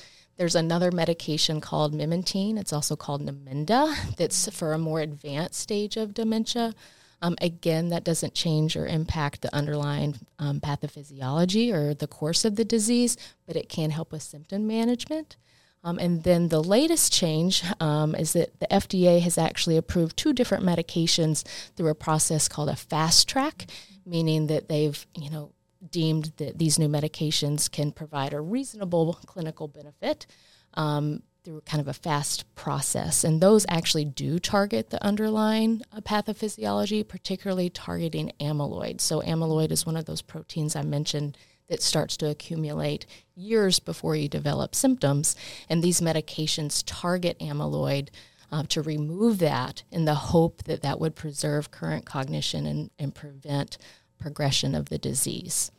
There's 0.40 0.54
another 0.54 0.90
medication 0.90 1.60
called 1.60 1.92
memantine. 1.92 2.58
It's 2.58 2.72
also 2.72 2.96
called 2.96 3.20
Namenda. 3.20 3.94
That's 4.16 4.48
for 4.48 4.72
a 4.72 4.78
more 4.78 5.00
advanced 5.00 5.60
stage 5.60 5.98
of 5.98 6.14
dementia. 6.14 6.72
Um, 7.20 7.36
again, 7.42 7.90
that 7.90 8.04
doesn't 8.04 8.32
change 8.32 8.74
or 8.74 8.86
impact 8.86 9.42
the 9.42 9.54
underlying 9.54 10.14
um, 10.38 10.58
pathophysiology 10.58 11.74
or 11.74 11.92
the 11.92 12.06
course 12.06 12.46
of 12.46 12.56
the 12.56 12.64
disease, 12.64 13.18
but 13.46 13.54
it 13.54 13.68
can 13.68 13.90
help 13.90 14.12
with 14.12 14.22
symptom 14.22 14.66
management. 14.66 15.36
Um, 15.84 15.98
and 15.98 16.24
then 16.24 16.48
the 16.48 16.64
latest 16.64 17.12
change 17.12 17.62
um, 17.78 18.14
is 18.14 18.32
that 18.32 18.60
the 18.60 18.66
FDA 18.68 19.20
has 19.20 19.36
actually 19.36 19.76
approved 19.76 20.16
two 20.16 20.32
different 20.32 20.64
medications 20.64 21.46
through 21.76 21.90
a 21.90 21.94
process 21.94 22.48
called 22.48 22.70
a 22.70 22.76
fast 22.76 23.28
track, 23.28 23.66
meaning 24.06 24.46
that 24.46 24.70
they've, 24.70 25.06
you 25.14 25.28
know, 25.28 25.52
deemed 25.88 26.32
that 26.36 26.58
these 26.58 26.78
new 26.78 26.88
medications 26.88 27.70
can 27.70 27.92
provide 27.92 28.32
a 28.32 28.40
reasonable 28.40 29.18
clinical 29.26 29.68
benefit 29.68 30.26
um, 30.74 31.22
through 31.44 31.62
kind 31.62 31.80
of 31.80 31.88
a 31.88 31.94
fast 31.94 32.54
process. 32.54 33.24
And 33.24 33.40
those 33.40 33.64
actually 33.68 34.04
do 34.04 34.38
target 34.38 34.90
the 34.90 35.02
underlying 35.02 35.82
uh, 35.92 36.00
pathophysiology, 36.00 37.06
particularly 37.06 37.70
targeting 37.70 38.32
amyloid. 38.40 39.00
So, 39.00 39.20
amyloid 39.22 39.70
is 39.70 39.86
one 39.86 39.96
of 39.96 40.04
those 40.04 40.22
proteins 40.22 40.76
I 40.76 40.82
mentioned 40.82 41.38
that 41.68 41.82
starts 41.82 42.16
to 42.18 42.28
accumulate 42.28 43.06
years 43.34 43.78
before 43.78 44.16
you 44.16 44.28
develop 44.28 44.74
symptoms. 44.74 45.36
And 45.68 45.82
these 45.82 46.00
medications 46.00 46.82
target 46.84 47.38
amyloid. 47.38 48.08
Uh, 48.52 48.64
to 48.64 48.82
remove 48.82 49.38
that 49.38 49.84
in 49.92 50.06
the 50.06 50.14
hope 50.16 50.64
that 50.64 50.82
that 50.82 50.98
would 50.98 51.14
preserve 51.14 51.70
current 51.70 52.04
cognition 52.04 52.66
and, 52.66 52.90
and 52.98 53.14
prevent 53.14 53.78
progression 54.20 54.74
of 54.74 54.88
the 54.88 54.98
disease. 54.98 55.72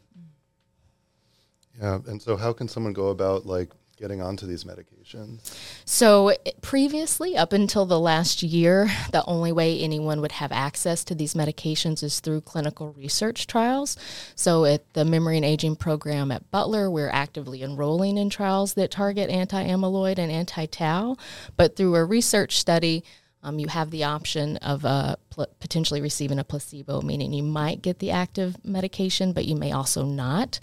Yeah, 1.80 2.00
and 2.08 2.22
so 2.22 2.36
how 2.36 2.54
can 2.54 2.68
someone 2.68 2.94
go 2.94 3.08
about 3.08 3.46
like 3.46 3.72
getting 4.02 4.22
onto 4.22 4.46
these 4.48 4.64
medications? 4.64 5.56
So, 5.86 6.36
previously, 6.62 7.38
up 7.38 7.54
until 7.54 7.86
the 7.86 8.00
last 8.00 8.44
year, 8.44 8.90
the 9.12 9.24
only 9.26 9.52
way 9.52 9.80
anyone 9.80 10.20
would 10.22 10.34
have 10.34 10.52
access 10.52 11.04
to 11.06 11.16
these 11.16 11.36
medications 11.36 12.04
is 12.04 12.20
through 12.20 12.42
clinical 12.42 12.94
research 12.94 13.48
trials. 13.48 13.96
So, 14.36 14.66
at 14.66 14.92
the 14.94 15.06
Memory 15.06 15.38
and 15.38 15.46
Aging 15.46 15.76
program 15.76 16.32
at 16.32 16.50
Butler, 16.52 16.90
we're 16.90 17.10
actively 17.10 17.62
enrolling 17.62 18.18
in 18.18 18.30
trials 18.30 18.74
that 18.74 18.92
target 18.92 19.30
anti 19.30 19.64
amyloid 19.64 20.18
and 20.18 20.32
anti 20.32 20.66
tau. 20.66 21.16
But 21.56 21.76
through 21.76 21.96
a 21.96 22.04
research 22.04 22.60
study, 22.60 23.04
um, 23.44 23.60
you 23.60 23.68
have 23.68 23.92
the 23.92 24.04
option 24.04 24.58
of 24.58 24.86
uh, 24.86 25.16
pl- 25.30 25.48
potentially 25.60 26.02
receiving 26.02 26.40
a 26.40 26.44
placebo, 26.44 27.02
meaning 27.02 27.34
you 27.34 27.44
might 27.44 27.82
get 27.82 28.00
the 28.00 28.12
active 28.12 28.64
medication, 28.64 29.34
but 29.34 29.46
you 29.46 29.56
may 29.56 29.72
also 29.72 30.06
not. 30.06 30.60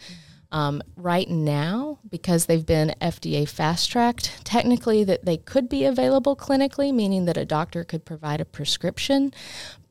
Um, 0.50 0.82
right 0.96 1.28
now, 1.28 1.98
because 2.08 2.46
they've 2.46 2.64
been 2.64 2.94
FDA 3.02 3.46
fast 3.46 3.90
tracked, 3.90 4.44
technically 4.44 5.04
that 5.04 5.26
they 5.26 5.36
could 5.36 5.68
be 5.68 5.84
available 5.84 6.36
clinically, 6.36 6.92
meaning 6.94 7.26
that 7.26 7.36
a 7.36 7.44
doctor 7.44 7.84
could 7.84 8.06
provide 8.06 8.40
a 8.40 8.46
prescription. 8.46 9.34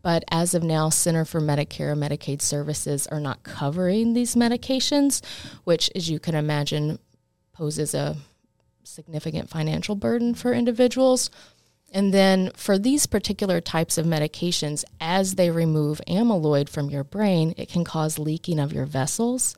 But 0.01 0.23
as 0.31 0.55
of 0.55 0.63
now, 0.63 0.89
Center 0.89 1.25
for 1.25 1.41
Medicare 1.41 1.91
and 1.91 2.01
Medicaid 2.01 2.41
Services 2.41 3.05
are 3.07 3.19
not 3.19 3.43
covering 3.43 4.13
these 4.13 4.35
medications, 4.35 5.23
which, 5.63 5.91
as 5.93 6.09
you 6.09 6.19
can 6.19 6.33
imagine, 6.33 6.97
poses 7.51 7.93
a 7.93 8.15
significant 8.83 9.49
financial 9.49 9.95
burden 9.95 10.33
for 10.33 10.53
individuals. 10.53 11.29
And 11.91 12.13
then 12.13 12.51
for 12.55 12.77
these 12.77 13.05
particular 13.05 13.61
types 13.61 13.97
of 13.97 14.05
medications, 14.05 14.83
as 14.99 15.35
they 15.35 15.49
remove 15.49 16.01
amyloid 16.07 16.69
from 16.69 16.89
your 16.89 17.03
brain, 17.03 17.53
it 17.57 17.69
can 17.69 17.83
cause 17.83 18.19
leaking 18.19 18.59
of 18.59 18.73
your 18.73 18.85
vessels. 18.85 19.55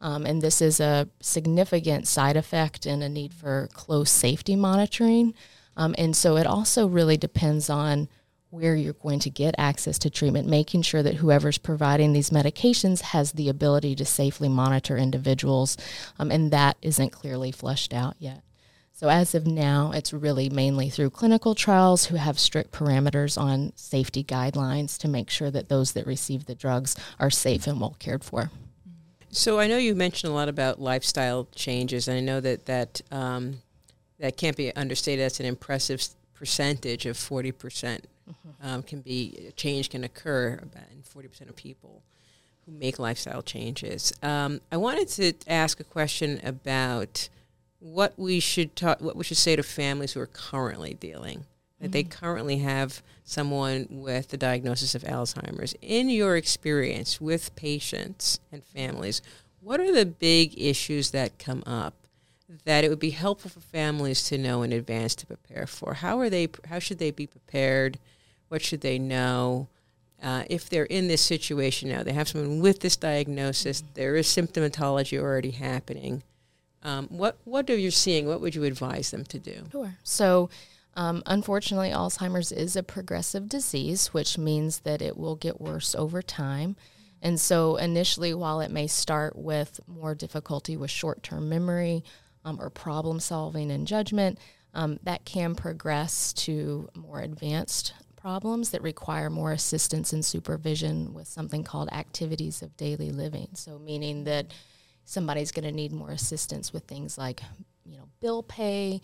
Um, 0.00 0.26
and 0.26 0.40
this 0.40 0.60
is 0.60 0.80
a 0.80 1.08
significant 1.20 2.06
side 2.06 2.36
effect 2.36 2.86
and 2.86 3.02
a 3.02 3.08
need 3.08 3.32
for 3.32 3.68
close 3.72 4.10
safety 4.10 4.54
monitoring. 4.54 5.34
Um, 5.76 5.94
and 5.98 6.14
so 6.14 6.36
it 6.36 6.46
also 6.46 6.86
really 6.86 7.16
depends 7.16 7.68
on 7.68 8.08
where 8.50 8.76
you're 8.76 8.92
going 8.92 9.18
to 9.18 9.30
get 9.30 9.54
access 9.58 9.98
to 9.98 10.10
treatment, 10.10 10.48
making 10.48 10.82
sure 10.82 11.02
that 11.02 11.16
whoever's 11.16 11.58
providing 11.58 12.12
these 12.12 12.30
medications 12.30 13.00
has 13.00 13.32
the 13.32 13.48
ability 13.48 13.96
to 13.96 14.04
safely 14.04 14.48
monitor 14.48 14.96
individuals, 14.96 15.76
um, 16.20 16.30
and 16.30 16.52
that 16.52 16.76
isn't 16.80 17.10
clearly 17.10 17.50
flushed 17.50 17.92
out 17.92 18.14
yet. 18.20 18.42
So, 18.96 19.08
as 19.08 19.34
of 19.34 19.44
now, 19.44 19.90
it's 19.92 20.12
really 20.12 20.48
mainly 20.48 20.88
through 20.88 21.10
clinical 21.10 21.56
trials 21.56 22.06
who 22.06 22.16
have 22.16 22.38
strict 22.38 22.70
parameters 22.70 23.36
on 23.36 23.72
safety 23.74 24.22
guidelines 24.22 24.96
to 24.98 25.08
make 25.08 25.30
sure 25.30 25.50
that 25.50 25.68
those 25.68 25.94
that 25.94 26.06
receive 26.06 26.46
the 26.46 26.54
drugs 26.54 26.94
are 27.18 27.28
safe 27.28 27.66
and 27.66 27.80
well 27.80 27.96
cared 27.98 28.22
for. 28.22 28.52
So, 29.30 29.58
I 29.58 29.66
know 29.66 29.78
you 29.78 29.96
mentioned 29.96 30.30
a 30.30 30.34
lot 30.34 30.48
about 30.48 30.80
lifestyle 30.80 31.48
changes, 31.56 32.06
and 32.06 32.16
I 32.16 32.20
know 32.20 32.38
that 32.40 32.66
that 32.66 33.00
um, 33.10 33.62
that 34.20 34.36
can't 34.36 34.56
be 34.56 34.72
understated. 34.76 35.24
That's 35.24 35.40
an 35.40 35.46
impressive 35.46 36.00
percentage 36.32 37.04
of 37.04 37.16
forty 37.16 37.50
percent 37.50 38.06
mm-hmm. 38.30 38.64
um, 38.64 38.84
can 38.84 39.00
be 39.00 39.50
change 39.56 39.90
can 39.90 40.04
occur 40.04 40.60
in 40.92 41.02
forty 41.02 41.26
percent 41.26 41.50
of 41.50 41.56
people 41.56 42.04
who 42.64 42.70
make 42.70 43.00
lifestyle 43.00 43.42
changes. 43.42 44.12
Um, 44.22 44.60
I 44.70 44.76
wanted 44.76 45.08
to 45.08 45.32
ask 45.48 45.80
a 45.80 45.84
question 45.84 46.40
about 46.44 47.28
what 47.84 48.18
we 48.18 48.40
should 48.40 48.74
talk, 48.74 48.98
what 49.02 49.14
we 49.14 49.22
should 49.24 49.36
say 49.36 49.54
to 49.54 49.62
families 49.62 50.14
who 50.14 50.20
are 50.20 50.26
currently 50.26 50.94
dealing 50.94 51.44
that 51.78 51.86
mm-hmm. 51.86 51.92
they 51.92 52.02
currently 52.02 52.58
have 52.58 53.02
someone 53.24 53.86
with 53.90 54.28
the 54.28 54.38
diagnosis 54.38 54.94
of 54.94 55.02
Alzheimer's. 55.02 55.74
In 55.82 56.08
your 56.08 56.34
experience 56.36 57.20
with 57.20 57.54
patients 57.56 58.40
and 58.50 58.64
families, 58.64 59.20
what 59.60 59.80
are 59.80 59.92
the 59.92 60.06
big 60.06 60.58
issues 60.58 61.10
that 61.10 61.38
come 61.38 61.62
up 61.66 61.92
that 62.64 62.84
it 62.84 62.88
would 62.88 63.00
be 63.00 63.10
helpful 63.10 63.50
for 63.50 63.60
families 63.60 64.22
to 64.24 64.38
know 64.38 64.62
in 64.62 64.72
advance 64.72 65.14
to 65.16 65.26
prepare 65.26 65.66
for? 65.66 65.94
How 65.94 66.18
are 66.20 66.30
they? 66.30 66.48
How 66.66 66.78
should 66.78 66.98
they 66.98 67.10
be 67.10 67.26
prepared? 67.26 67.98
What 68.48 68.62
should 68.62 68.80
they 68.80 68.98
know? 68.98 69.68
Uh, 70.22 70.44
if 70.48 70.70
they're 70.70 70.84
in 70.84 71.08
this 71.08 71.20
situation 71.20 71.90
now, 71.90 72.02
they 72.02 72.14
have 72.14 72.28
someone 72.28 72.60
with 72.60 72.80
this 72.80 72.96
diagnosis, 72.96 73.82
mm-hmm. 73.82 73.92
there 73.92 74.16
is 74.16 74.26
symptomatology 74.26 75.20
already 75.20 75.50
happening 75.50 76.22
um, 76.84 77.08
what 77.08 77.38
what 77.44 77.68
are 77.70 77.76
you 77.76 77.90
seeing? 77.90 78.26
What 78.26 78.40
would 78.40 78.54
you 78.54 78.64
advise 78.64 79.10
them 79.10 79.24
to 79.24 79.38
do? 79.38 79.64
Sure. 79.72 79.94
So. 80.02 80.50
Um, 80.96 81.24
unfortunately, 81.26 81.90
Alzheimer's 81.90 82.52
is 82.52 82.76
a 82.76 82.84
progressive 82.84 83.48
disease, 83.48 84.14
which 84.14 84.38
means 84.38 84.78
that 84.82 85.02
it 85.02 85.16
will 85.16 85.34
get 85.34 85.60
worse 85.60 85.96
over 85.96 86.22
time. 86.22 86.76
And 87.20 87.40
so, 87.40 87.74
initially, 87.74 88.32
while 88.32 88.60
it 88.60 88.70
may 88.70 88.86
start 88.86 89.34
with 89.34 89.80
more 89.88 90.14
difficulty 90.14 90.76
with 90.76 90.92
short 90.92 91.24
term 91.24 91.48
memory 91.48 92.04
um, 92.44 92.60
or 92.60 92.70
problem 92.70 93.18
solving 93.18 93.72
and 93.72 93.88
judgment, 93.88 94.38
um, 94.74 94.98
that 95.02 95.24
can 95.24 95.54
progress 95.54 96.32
to 96.34 96.88
more 96.94 97.20
advanced 97.20 97.94
problems 98.16 98.70
that 98.70 98.82
require 98.82 99.30
more 99.30 99.52
assistance 99.52 100.12
and 100.12 100.24
supervision 100.24 101.14
with 101.14 101.28
something 101.28 101.64
called 101.64 101.88
activities 101.92 102.62
of 102.62 102.76
daily 102.76 103.10
living. 103.10 103.48
So, 103.54 103.78
meaning 103.78 104.24
that 104.24 104.52
somebody's 105.04 105.52
going 105.52 105.64
to 105.64 105.72
need 105.72 105.92
more 105.92 106.10
assistance 106.10 106.72
with 106.72 106.84
things 106.84 107.18
like, 107.18 107.42
you 107.84 107.96
know, 107.96 108.08
bill 108.20 108.42
pay. 108.42 109.00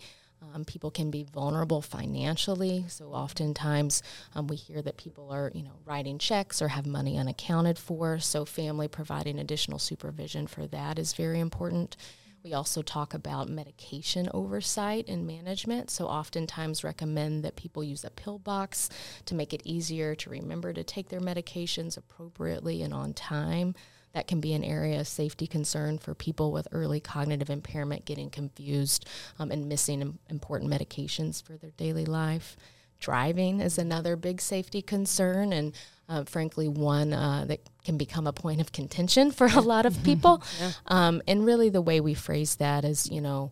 Um, 0.53 0.65
people 0.65 0.89
can 0.89 1.11
be 1.11 1.23
vulnerable 1.23 1.83
financially, 1.83 2.85
so 2.87 3.09
oftentimes 3.09 4.01
um, 4.33 4.47
we 4.47 4.55
hear 4.55 4.81
that 4.81 4.97
people 4.97 5.29
are, 5.29 5.51
you 5.53 5.61
know, 5.61 5.77
writing 5.85 6.17
checks 6.17 6.63
or 6.63 6.69
have 6.69 6.87
money 6.87 7.19
unaccounted 7.19 7.77
for. 7.77 8.17
So 8.17 8.43
family 8.43 8.87
providing 8.87 9.37
additional 9.37 9.77
supervision 9.77 10.47
for 10.47 10.65
that 10.67 10.97
is 10.97 11.13
very 11.13 11.39
important. 11.39 11.95
We 12.43 12.53
also 12.53 12.81
talk 12.81 13.13
about 13.13 13.49
medication 13.49 14.27
oversight 14.33 15.07
and 15.07 15.27
management. 15.27 15.91
So, 15.91 16.07
oftentimes, 16.07 16.83
recommend 16.83 17.43
that 17.45 17.55
people 17.55 17.83
use 17.83 18.03
a 18.03 18.09
pill 18.09 18.39
box 18.39 18.89
to 19.25 19.35
make 19.35 19.53
it 19.53 19.61
easier 19.63 20.15
to 20.15 20.29
remember 20.31 20.73
to 20.73 20.83
take 20.83 21.09
their 21.09 21.19
medications 21.19 21.97
appropriately 21.97 22.81
and 22.81 22.95
on 22.95 23.13
time 23.13 23.75
that 24.13 24.27
can 24.27 24.41
be 24.41 24.53
an 24.53 24.63
area 24.63 24.99
of 24.99 25.07
safety 25.07 25.47
concern 25.47 25.97
for 25.97 26.13
people 26.13 26.51
with 26.51 26.67
early 26.71 26.99
cognitive 26.99 27.49
impairment 27.49 28.05
getting 28.05 28.29
confused 28.29 29.07
um, 29.39 29.51
and 29.51 29.69
missing 29.69 30.19
important 30.29 30.71
medications 30.71 31.41
for 31.41 31.53
their 31.53 31.71
daily 31.71 32.05
life. 32.05 32.57
Driving 32.99 33.61
is 33.61 33.77
another 33.77 34.15
big 34.15 34.41
safety 34.41 34.81
concern, 34.81 35.53
and 35.53 35.73
uh, 36.07 36.23
frankly, 36.23 36.67
one 36.67 37.13
uh, 37.13 37.45
that 37.47 37.61
can 37.83 37.97
become 37.97 38.27
a 38.27 38.33
point 38.33 38.61
of 38.61 38.71
contention 38.71 39.31
for 39.31 39.47
a 39.47 39.59
lot 39.59 39.87
of 39.87 40.03
people. 40.03 40.43
yeah. 40.59 40.71
um, 40.87 41.21
and 41.27 41.45
really, 41.45 41.69
the 41.69 41.81
way 41.81 41.99
we 41.99 42.13
phrase 42.13 42.57
that 42.57 42.85
is, 42.85 43.09
you 43.09 43.21
know, 43.21 43.51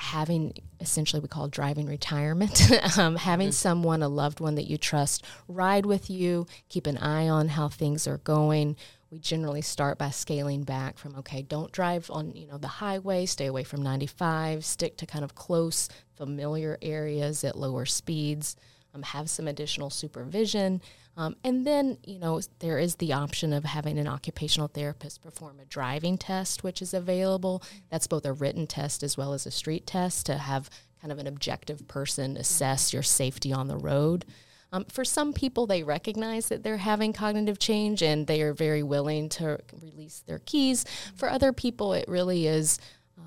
having 0.00 0.54
essentially 0.80 1.20
we 1.20 1.28
call 1.28 1.46
driving 1.46 1.84
retirement 1.84 2.72
um, 2.98 3.16
having 3.16 3.48
mm-hmm. 3.48 3.52
someone 3.52 4.02
a 4.02 4.08
loved 4.08 4.40
one 4.40 4.54
that 4.54 4.64
you 4.64 4.78
trust 4.78 5.22
ride 5.46 5.84
with 5.84 6.08
you 6.08 6.46
keep 6.70 6.86
an 6.86 6.96
eye 6.96 7.28
on 7.28 7.48
how 7.48 7.68
things 7.68 8.06
are 8.06 8.16
going 8.16 8.74
we 9.10 9.18
generally 9.18 9.62
start 9.62 9.98
by 9.98 10.10
scaling 10.10 10.62
back 10.62 10.98
from 10.98 11.14
okay 11.16 11.42
don't 11.42 11.72
drive 11.72 12.10
on 12.10 12.32
you 12.34 12.46
know 12.46 12.58
the 12.58 12.68
highway 12.68 13.26
stay 13.26 13.46
away 13.46 13.64
from 13.64 13.82
95 13.82 14.64
stick 14.64 14.96
to 14.96 15.06
kind 15.06 15.24
of 15.24 15.34
close 15.34 15.88
familiar 16.16 16.78
areas 16.82 17.44
at 17.44 17.56
lower 17.56 17.86
speeds 17.86 18.56
um, 18.94 19.02
have 19.02 19.30
some 19.30 19.46
additional 19.46 19.90
supervision 19.90 20.80
um, 21.16 21.36
and 21.44 21.66
then 21.66 21.98
you 22.04 22.18
know 22.18 22.40
there 22.60 22.78
is 22.78 22.96
the 22.96 23.12
option 23.12 23.52
of 23.52 23.64
having 23.64 23.98
an 23.98 24.08
occupational 24.08 24.68
therapist 24.68 25.22
perform 25.22 25.60
a 25.60 25.64
driving 25.64 26.16
test 26.16 26.62
which 26.62 26.80
is 26.80 26.94
available. 26.94 27.62
That's 27.90 28.06
both 28.06 28.24
a 28.24 28.32
written 28.32 28.66
test 28.66 29.02
as 29.02 29.16
well 29.16 29.32
as 29.32 29.46
a 29.46 29.50
street 29.50 29.86
test 29.86 30.26
to 30.26 30.38
have 30.38 30.70
kind 31.00 31.12
of 31.12 31.18
an 31.18 31.26
objective 31.26 31.86
person 31.88 32.36
assess 32.36 32.92
your 32.92 33.02
safety 33.02 33.52
on 33.52 33.68
the 33.68 33.76
road 33.76 34.24
um, 34.72 34.84
for 34.84 35.04
some 35.04 35.32
people, 35.32 35.66
they 35.66 35.82
recognize 35.82 36.48
that 36.48 36.62
they're 36.62 36.76
having 36.76 37.12
cognitive 37.12 37.58
change 37.58 38.02
and 38.02 38.26
they 38.26 38.42
are 38.42 38.52
very 38.52 38.82
willing 38.82 39.28
to 39.30 39.58
release 39.82 40.22
their 40.26 40.38
keys. 40.40 40.84
For 41.14 41.28
other 41.28 41.52
people, 41.52 41.92
it 41.92 42.06
really 42.08 42.46
is. 42.46 42.78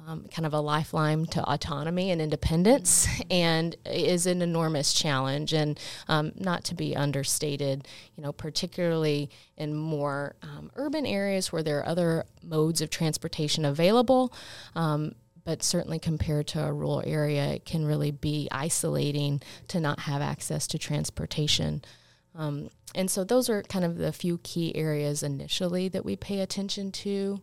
Um, 0.08 0.26
kind 0.34 0.46
of 0.46 0.54
a 0.54 0.60
lifeline 0.60 1.28
to 1.28 1.44
autonomy 1.44 2.12
and 2.12 2.20
independence, 2.20 3.08
and 3.30 3.76
is 3.86 4.26
an 4.26 4.42
enormous 4.42 4.92
challenge, 4.92 5.54
and 5.54 5.80
um, 6.10 6.34
not 6.36 6.66
to 6.66 6.76
be 6.76 6.94
understated. 6.96 7.88
You 8.18 8.24
know, 8.24 8.34
particularly 8.34 9.30
in 9.56 9.74
more 9.74 10.36
um, 10.42 10.72
urban 10.76 11.06
areas 11.06 11.54
where 11.54 11.64
there 11.64 11.80
are 11.80 11.88
other 11.88 12.26
modes 12.42 12.82
of 12.82 12.90
transportation 12.90 13.64
available. 13.64 14.34
But 15.46 15.62
certainly 15.62 16.00
compared 16.00 16.48
to 16.48 16.64
a 16.64 16.72
rural 16.72 17.04
area, 17.06 17.48
it 17.54 17.66
can 17.66 17.86
really 17.86 18.12
be 18.12 18.48
isolating 18.52 19.42
to 19.68 19.80
not 19.80 20.00
have 20.02 20.22
access 20.22 20.68
to 20.68 20.78
transportation. 20.78 21.84
Um, 22.36 22.70
and 22.96 23.12
so 23.12 23.24
those 23.24 23.50
are 23.50 23.62
kind 23.64 23.84
of 23.84 23.98
the 23.98 24.14
few 24.14 24.38
key 24.40 24.76
areas 24.76 25.22
initially 25.22 25.90
that 25.90 26.06
we 26.06 26.16
pay 26.16 26.40
attention 26.40 26.92
to. 26.94 27.42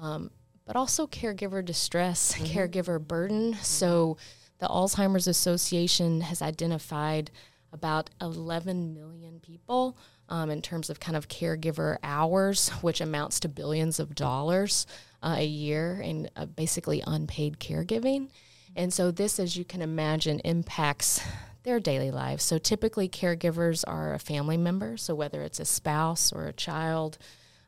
Um, 0.00 0.30
but 0.66 0.76
also 0.76 1.06
caregiver 1.06 1.64
distress, 1.64 2.34
mm-hmm. 2.38 2.44
caregiver 2.46 3.00
burden. 3.00 3.54
So 3.62 4.16
the 4.58 4.66
Alzheimer's 4.66 5.28
Association 5.28 6.22
has 6.22 6.42
identified 6.42 7.30
about 7.72 8.10
11 8.20 8.94
million 8.94 9.40
people 9.40 9.96
um, 10.28 10.50
in 10.50 10.62
terms 10.62 10.90
of 10.90 11.00
kind 11.00 11.16
of 11.16 11.28
caregiver 11.28 11.98
hours, 12.02 12.68
which 12.80 13.00
amounts 13.00 13.40
to 13.40 13.48
billions 13.48 14.00
of 14.00 14.14
dollars 14.14 14.86
uh, 15.22 15.36
a 15.38 15.44
year 15.44 16.00
in 16.02 16.30
uh, 16.36 16.46
basically 16.46 17.02
unpaid 17.06 17.58
caregiving. 17.58 18.30
And 18.74 18.92
so, 18.92 19.10
this, 19.10 19.38
as 19.38 19.56
you 19.56 19.64
can 19.64 19.80
imagine, 19.80 20.40
impacts 20.40 21.20
their 21.62 21.80
daily 21.80 22.10
lives. 22.10 22.44
So, 22.44 22.58
typically, 22.58 23.08
caregivers 23.08 23.84
are 23.86 24.14
a 24.14 24.18
family 24.18 24.56
member. 24.56 24.96
So, 24.96 25.14
whether 25.14 25.42
it's 25.42 25.60
a 25.60 25.64
spouse 25.64 26.32
or 26.32 26.46
a 26.46 26.52
child, 26.52 27.16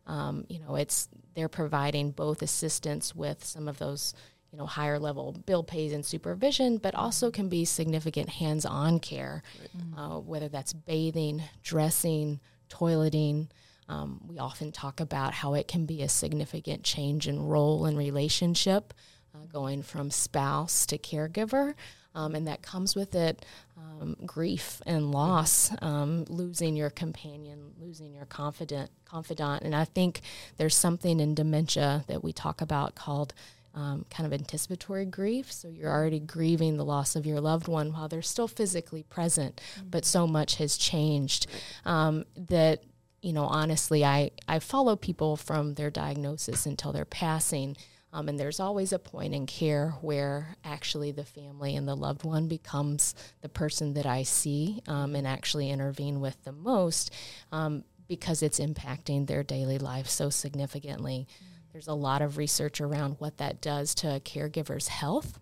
um, 0.07 0.45
you 0.49 0.59
know, 0.59 0.75
it's 0.77 1.09
they're 1.35 1.49
providing 1.49 2.11
both 2.11 2.43
assistance 2.43 3.15
with 3.15 3.45
some 3.45 3.69
of 3.69 3.79
those 3.79 4.15
you 4.53 4.59
know 4.59 4.67
higher 4.67 4.99
level 4.99 5.33
bill 5.47 5.63
pays 5.63 5.93
and 5.93 6.05
supervision 6.05 6.79
but 6.79 6.95
also 6.95 7.31
can 7.31 7.49
be 7.49 7.65
significant 7.65 8.29
hands-on 8.29 8.99
care 8.99 9.43
right. 9.61 9.99
uh, 9.99 10.19
whether 10.19 10.49
that's 10.49 10.73
bathing 10.73 11.43
dressing 11.63 12.41
toileting 12.71 13.49
um, 13.89 14.21
we 14.27 14.39
often 14.39 14.71
talk 14.71 15.01
about 15.01 15.33
how 15.33 15.55
it 15.55 15.67
can 15.67 15.87
be 15.87 16.03
a 16.03 16.09
significant 16.09 16.83
change 16.83 17.27
in 17.27 17.41
role 17.41 17.87
and 17.87 17.97
relationship, 17.97 18.93
uh, 19.35 19.47
going 19.51 19.83
from 19.83 20.11
spouse 20.11 20.85
to 20.87 20.99
caregiver. 20.99 21.75
Um, 22.15 22.35
and 22.35 22.49
that 22.49 22.63
comes 22.63 22.97
with 22.97 23.15
it 23.15 23.47
um, 23.77 24.17
grief 24.27 24.83
and 24.87 25.13
loss, 25.13 25.71
um, 25.83 26.25
losing 26.29 26.75
your 26.75 26.91
companion, 26.91 27.73
losing 27.79 28.13
your 28.13 28.27
confident 28.27 28.91
confidant. 29.05 29.63
And 29.63 29.75
I 29.75 29.85
think 29.85 30.21
there's 30.57 30.75
something 30.75 31.21
in 31.21 31.35
dementia 31.35 32.05
that 32.09 32.25
we 32.25 32.33
talk 32.33 32.61
about 32.61 32.95
called 32.95 33.35
um, 33.75 34.05
kind 34.11 34.27
of 34.27 34.33
anticipatory 34.33 35.05
grief. 35.05 35.53
So 35.53 35.69
you're 35.69 35.93
already 35.93 36.21
grieving 36.21 36.77
the 36.77 36.85
loss 36.85 37.17
of 37.17 37.27
your 37.27 37.41
loved 37.41 37.69
one 37.69 37.93
while 37.93 38.09
they're 38.09 38.23
still 38.23 38.49
physically 38.49 39.03
present, 39.03 39.61
mm-hmm. 39.77 39.89
but 39.91 40.05
so 40.05 40.27
much 40.27 40.57
has 40.57 40.77
changed 40.77 41.47
um, 41.85 42.25
that 42.37 42.83
you 43.23 43.33
know, 43.33 43.45
honestly, 43.45 44.05
I, 44.05 44.31
I 44.47 44.59
follow 44.61 44.97
people 44.97 45.37
from 45.37 45.75
their 45.75 45.91
diagnosis 45.91 46.67
until 46.67 46.93
their 46.93 47.05
passing. 47.05 47.77
Um, 48.13 48.29
and 48.29 48.39
there's 48.39 48.61
always 48.61 48.93
a 48.93 48.99
point 48.99 49.35
in 49.35 49.47
care 49.47 49.91
where 50.01 50.57
actually 50.65 51.13
the 51.13 51.25
family 51.25 51.77
and 51.77 51.87
the 51.87 51.95
loved 51.95 52.25
one 52.25 52.49
becomes 52.49 53.15
the 53.43 53.49
person 53.49 53.95
that 53.95 54.07
I 54.07 54.23
see 54.23 54.83
um, 54.87 55.15
and 55.15 55.27
actually 55.27 55.71
intervene 55.71 56.21
with 56.21 56.43
the 56.45 56.53
most 56.53 57.13
um, 57.53 57.85
because 58.07 58.43
it's 58.43 58.61
impacting 58.61 59.27
their 59.27 59.43
daily 59.43 59.79
life 59.79 60.09
so 60.09 60.31
significantly. 60.31 61.27
There's 61.73 61.89
a 61.89 61.95
lot 61.95 62.23
of 62.23 62.37
research 62.37 62.81
around 62.81 63.17
what 63.19 63.39
that 63.39 63.61
does 63.61 63.95
to 63.97 64.17
a 64.17 64.21
caregiver's 64.21 64.89
health. 64.89 65.39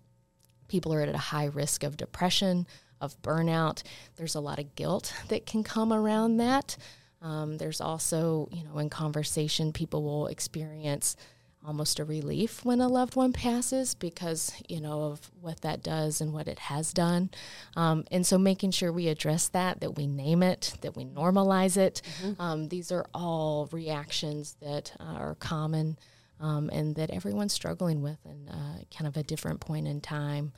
People 0.68 0.92
are 0.92 1.02
at 1.02 1.14
a 1.14 1.18
high 1.18 1.46
risk 1.46 1.82
of 1.82 1.96
depression, 1.96 2.66
of 3.00 3.20
burnout. 3.22 3.82
There's 4.16 4.34
a 4.34 4.40
lot 4.40 4.58
of 4.58 4.74
guilt 4.74 5.12
that 5.28 5.46
can 5.46 5.62
come 5.62 5.92
around 5.92 6.38
that. 6.38 6.76
Um, 7.22 7.56
there's 7.56 7.80
also, 7.80 8.48
you 8.52 8.64
know, 8.64 8.78
in 8.78 8.90
conversation, 8.90 9.72
people 9.72 10.02
will 10.02 10.26
experience 10.26 11.16
almost 11.66 11.98
a 11.98 12.04
relief 12.04 12.64
when 12.64 12.80
a 12.80 12.86
loved 12.86 13.16
one 13.16 13.32
passes 13.32 13.94
because 13.94 14.52
you 14.68 14.80
know 14.80 15.02
of 15.02 15.32
what 15.40 15.62
that 15.62 15.82
does 15.82 16.20
and 16.20 16.32
what 16.32 16.46
it 16.46 16.60
has 16.60 16.92
done 16.92 17.28
um, 17.76 18.04
and 18.12 18.24
so 18.24 18.38
making 18.38 18.70
sure 18.70 18.92
we 18.92 19.08
address 19.08 19.48
that 19.48 19.80
that 19.80 19.96
we 19.96 20.06
name 20.06 20.44
it 20.44 20.74
that 20.82 20.94
we 20.94 21.04
normalize 21.04 21.76
it 21.76 22.02
mm-hmm. 22.22 22.40
um, 22.40 22.68
these 22.68 22.92
are 22.92 23.04
all 23.12 23.68
reactions 23.72 24.56
that 24.60 24.92
uh, 25.00 25.14
are 25.14 25.34
common 25.34 25.98
um, 26.40 26.68
and 26.72 26.94
that 26.96 27.10
everyone's 27.10 27.52
struggling 27.52 28.02
with 28.02 28.18
in 28.24 28.48
uh, 28.48 28.78
kind 28.96 29.06
of 29.06 29.16
a 29.16 29.22
different 29.22 29.60
point 29.60 29.86
in 29.86 30.00
time 30.00 30.52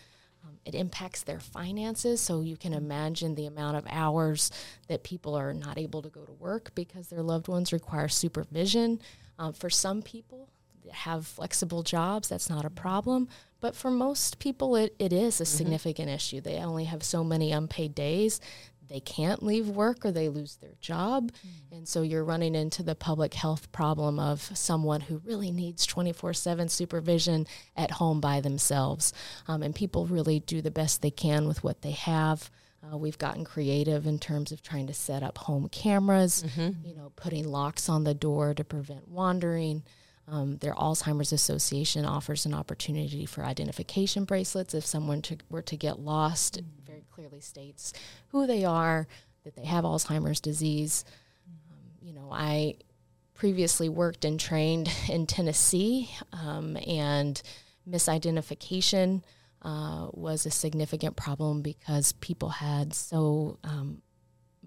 um, 0.44 0.56
it 0.64 0.74
impacts 0.74 1.22
their 1.22 1.40
finances 1.40 2.20
so 2.20 2.40
you 2.40 2.56
can 2.56 2.72
imagine 2.72 3.34
the 3.34 3.46
amount 3.46 3.76
of 3.76 3.84
hours 3.88 4.50
that 4.88 5.02
people 5.02 5.34
are 5.34 5.52
not 5.52 5.78
able 5.78 6.02
to 6.02 6.08
go 6.08 6.24
to 6.24 6.32
work 6.32 6.70
because 6.74 7.08
their 7.08 7.22
loved 7.22 7.48
ones 7.48 7.72
require 7.72 8.08
supervision 8.08 9.00
uh, 9.38 9.52
for 9.52 9.70
some 9.70 10.02
people 10.02 10.48
that 10.84 10.94
have 10.94 11.26
flexible 11.26 11.82
jobs, 11.82 12.28
that's 12.28 12.50
not 12.50 12.64
a 12.64 12.70
problem. 12.70 13.28
But 13.60 13.74
for 13.74 13.90
most 13.90 14.38
people, 14.38 14.76
it, 14.76 14.94
it 14.98 15.12
is 15.12 15.40
a 15.40 15.44
mm-hmm. 15.44 15.56
significant 15.56 16.08
issue. 16.08 16.40
They 16.40 16.58
only 16.58 16.84
have 16.84 17.02
so 17.02 17.24
many 17.24 17.52
unpaid 17.52 17.94
days. 17.94 18.40
They 18.88 19.00
can't 19.00 19.42
leave 19.42 19.68
work 19.68 20.04
or 20.04 20.10
they 20.10 20.28
lose 20.28 20.56
their 20.56 20.74
job. 20.80 21.32
Mm-hmm. 21.32 21.76
And 21.76 21.88
so 21.88 22.02
you're 22.02 22.24
running 22.24 22.54
into 22.54 22.82
the 22.82 22.94
public 22.94 23.34
health 23.34 23.70
problem 23.72 24.18
of 24.18 24.50
someone 24.56 25.02
who 25.02 25.20
really 25.24 25.50
needs 25.50 25.86
24 25.86 26.34
7 26.34 26.68
supervision 26.68 27.46
at 27.76 27.92
home 27.92 28.20
by 28.20 28.40
themselves. 28.40 29.12
Um, 29.46 29.62
and 29.62 29.74
people 29.74 30.06
really 30.06 30.40
do 30.40 30.62
the 30.62 30.70
best 30.70 31.02
they 31.02 31.10
can 31.10 31.46
with 31.46 31.62
what 31.62 31.82
they 31.82 31.92
have. 31.92 32.50
Uh, 32.82 32.96
we've 32.96 33.18
gotten 33.18 33.44
creative 33.44 34.06
in 34.06 34.18
terms 34.18 34.52
of 34.52 34.62
trying 34.62 34.86
to 34.86 34.94
set 34.94 35.22
up 35.22 35.36
home 35.38 35.68
cameras, 35.68 36.44
mm-hmm. 36.46 36.86
you 36.86 36.94
know, 36.94 37.12
putting 37.16 37.48
locks 37.48 37.88
on 37.88 38.04
the 38.04 38.14
door 38.14 38.54
to 38.54 38.64
prevent 38.64 39.08
wandering. 39.08 39.82
Um, 40.30 40.58
their 40.58 40.74
Alzheimer's 40.74 41.32
Association 41.32 42.04
offers 42.04 42.44
an 42.44 42.54
opportunity 42.54 43.24
for 43.24 43.44
identification 43.44 44.24
bracelets 44.24 44.74
if 44.74 44.84
someone 44.84 45.22
to, 45.22 45.38
were 45.48 45.62
to 45.62 45.76
get 45.76 46.00
lost. 46.00 46.60
Very 46.98 47.06
clearly 47.12 47.40
states 47.40 47.92
who 48.28 48.46
they 48.46 48.64
are, 48.64 49.06
that 49.44 49.54
they 49.54 49.64
have 49.64 49.84
Alzheimer's 49.84 50.40
disease. 50.40 51.04
Um, 51.46 51.78
you 52.02 52.12
know, 52.12 52.28
I 52.32 52.76
previously 53.34 53.88
worked 53.88 54.24
and 54.24 54.38
trained 54.38 54.90
in 55.08 55.26
Tennessee, 55.26 56.10
um, 56.32 56.76
and 56.86 57.40
misidentification 57.88 59.22
uh, 59.62 60.08
was 60.12 60.44
a 60.44 60.50
significant 60.50 61.16
problem 61.16 61.62
because 61.62 62.12
people 62.12 62.48
had 62.48 62.94
so 62.94 63.58
um, 63.64 64.02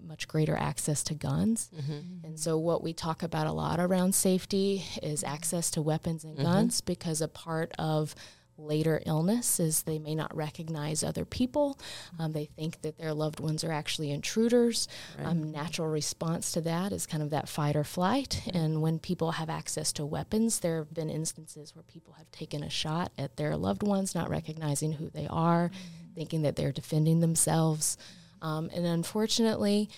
much 0.02 0.26
greater 0.26 0.56
access 0.56 1.02
to 1.04 1.14
guns. 1.14 1.70
Mm-hmm. 1.74 2.26
And 2.26 2.40
so, 2.40 2.58
what 2.58 2.82
we 2.82 2.92
talk 2.92 3.22
about 3.22 3.46
a 3.46 3.52
lot 3.52 3.78
around 3.78 4.14
safety 4.14 4.84
is 5.02 5.22
access 5.22 5.70
to 5.72 5.82
weapons 5.82 6.24
and 6.24 6.34
mm-hmm. 6.34 6.44
guns 6.44 6.80
because 6.80 7.20
a 7.20 7.28
part 7.28 7.72
of 7.78 8.14
later 8.62 9.02
illness 9.06 9.60
is 9.60 9.82
they 9.82 9.98
may 9.98 10.14
not 10.14 10.34
recognize 10.34 11.02
other 11.02 11.24
people. 11.24 11.78
Um, 12.18 12.32
they 12.32 12.46
think 12.46 12.82
that 12.82 12.98
their 12.98 13.12
loved 13.12 13.40
ones 13.40 13.64
are 13.64 13.72
actually 13.72 14.10
intruders. 14.10 14.88
Right. 15.18 15.26
Um, 15.26 15.50
natural 15.50 15.88
response 15.88 16.52
to 16.52 16.60
that 16.62 16.92
is 16.92 17.06
kind 17.06 17.22
of 17.22 17.30
that 17.30 17.48
fight 17.48 17.76
or 17.76 17.84
flight. 17.84 18.42
And 18.52 18.82
when 18.82 18.98
people 18.98 19.32
have 19.32 19.50
access 19.50 19.92
to 19.94 20.06
weapons, 20.06 20.60
there 20.60 20.78
have 20.78 20.94
been 20.94 21.10
instances 21.10 21.74
where 21.74 21.82
people 21.84 22.14
have 22.14 22.30
taken 22.30 22.62
a 22.62 22.70
shot 22.70 23.12
at 23.18 23.36
their 23.36 23.56
loved 23.56 23.82
ones, 23.82 24.14
not 24.14 24.30
recognizing 24.30 24.92
who 24.92 25.10
they 25.10 25.26
are, 25.28 25.68
mm-hmm. 25.68 26.14
thinking 26.14 26.42
that 26.42 26.56
they're 26.56 26.72
defending 26.72 27.20
themselves. 27.20 27.96
Um, 28.40 28.70
and 28.74 28.84
unfortunately, 28.84 29.88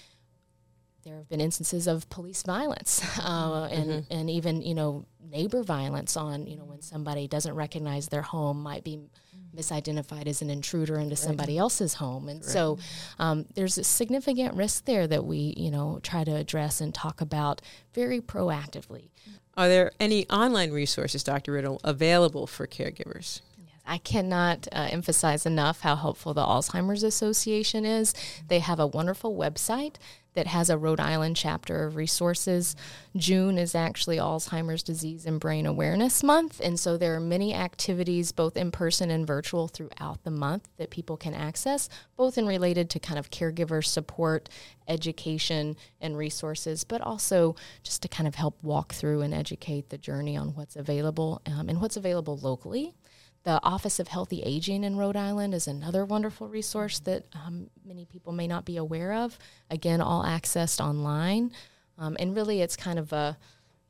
there 1.04 1.16
have 1.16 1.28
been 1.28 1.40
instances 1.40 1.86
of 1.86 2.08
police 2.08 2.42
violence 2.42 3.02
uh, 3.22 3.68
and, 3.70 3.90
mm-hmm. 3.90 4.12
and 4.12 4.30
even 4.30 4.62
you 4.62 4.74
know 4.74 5.04
neighbor 5.34 5.62
violence 5.62 6.16
on 6.16 6.46
you 6.46 6.56
know 6.56 6.64
when 6.64 6.80
somebody 6.80 7.26
doesn't 7.26 7.54
recognize 7.54 8.08
their 8.08 8.22
home 8.22 8.62
might 8.62 8.84
be 8.84 9.00
misidentified 9.54 10.26
as 10.26 10.42
an 10.42 10.50
intruder 10.50 10.96
into 10.96 11.10
right. 11.10 11.18
somebody 11.18 11.58
else's 11.58 11.94
home 11.94 12.28
and 12.28 12.40
right. 12.40 12.50
so 12.50 12.78
um, 13.18 13.44
there's 13.54 13.76
a 13.76 13.84
significant 13.84 14.54
risk 14.54 14.84
there 14.84 15.06
that 15.06 15.24
we 15.24 15.52
you 15.56 15.70
know 15.70 15.98
try 16.02 16.22
to 16.24 16.34
address 16.34 16.80
and 16.80 16.94
talk 16.94 17.20
about 17.20 17.60
very 17.92 18.20
proactively 18.20 19.08
are 19.56 19.68
there 19.68 19.90
any 19.98 20.28
online 20.30 20.70
resources 20.70 21.24
dr 21.24 21.50
riddle 21.50 21.80
available 21.82 22.46
for 22.46 22.66
caregivers 22.66 23.40
I 23.86 23.98
cannot 23.98 24.66
uh, 24.72 24.88
emphasize 24.90 25.44
enough 25.46 25.80
how 25.80 25.96
helpful 25.96 26.34
the 26.34 26.44
Alzheimer's 26.44 27.02
Association 27.02 27.84
is. 27.84 28.14
They 28.48 28.60
have 28.60 28.80
a 28.80 28.86
wonderful 28.86 29.36
website 29.36 29.96
that 30.34 30.46
has 30.48 30.68
a 30.68 30.76
Rhode 30.76 31.00
Island 31.00 31.36
chapter 31.36 31.84
of 31.84 31.96
resources. 31.96 32.76
June 33.16 33.56
is 33.56 33.74
actually 33.74 34.16
Alzheimer's 34.16 34.82
Disease 34.82 35.26
and 35.26 35.40
Brain 35.40 35.64
Awareness 35.64 36.22
Month, 36.22 36.60
and 36.62 36.78
so 36.78 36.96
there 36.96 37.14
are 37.14 37.20
many 37.20 37.54
activities, 37.54 38.32
both 38.32 38.56
in 38.56 38.70
person 38.70 39.10
and 39.10 39.26
virtual, 39.26 39.68
throughout 39.68 40.22
the 40.24 40.30
month 40.30 40.68
that 40.76 40.90
people 40.90 41.16
can 41.16 41.34
access, 41.34 41.88
both 42.16 42.36
in 42.36 42.46
related 42.46 42.90
to 42.90 42.98
kind 42.98 43.18
of 43.18 43.30
caregiver 43.30 43.84
support, 43.84 44.48
education, 44.88 45.76
and 46.00 46.16
resources, 46.16 46.84
but 46.84 47.00
also 47.00 47.54
just 47.82 48.02
to 48.02 48.08
kind 48.08 48.26
of 48.26 48.34
help 48.34 48.60
walk 48.62 48.92
through 48.92 49.20
and 49.20 49.32
educate 49.32 49.90
the 49.90 49.98
journey 49.98 50.36
on 50.36 50.54
what's 50.54 50.76
available 50.76 51.40
um, 51.46 51.68
and 51.68 51.80
what's 51.80 51.96
available 51.96 52.36
locally. 52.38 52.94
The 53.44 53.62
Office 53.62 54.00
of 54.00 54.08
Healthy 54.08 54.42
Aging 54.42 54.84
in 54.84 54.96
Rhode 54.96 55.16
Island 55.16 55.52
is 55.52 55.68
another 55.68 56.06
wonderful 56.06 56.48
resource 56.48 56.98
that 57.00 57.26
um, 57.34 57.68
many 57.84 58.06
people 58.06 58.32
may 58.32 58.46
not 58.46 58.64
be 58.64 58.78
aware 58.78 59.12
of. 59.12 59.38
Again, 59.70 60.00
all 60.00 60.24
accessed 60.24 60.80
online. 60.80 61.52
Um, 61.98 62.16
and 62.18 62.34
really, 62.34 62.62
it's 62.62 62.74
kind 62.74 62.98
of 62.98 63.12
a 63.12 63.36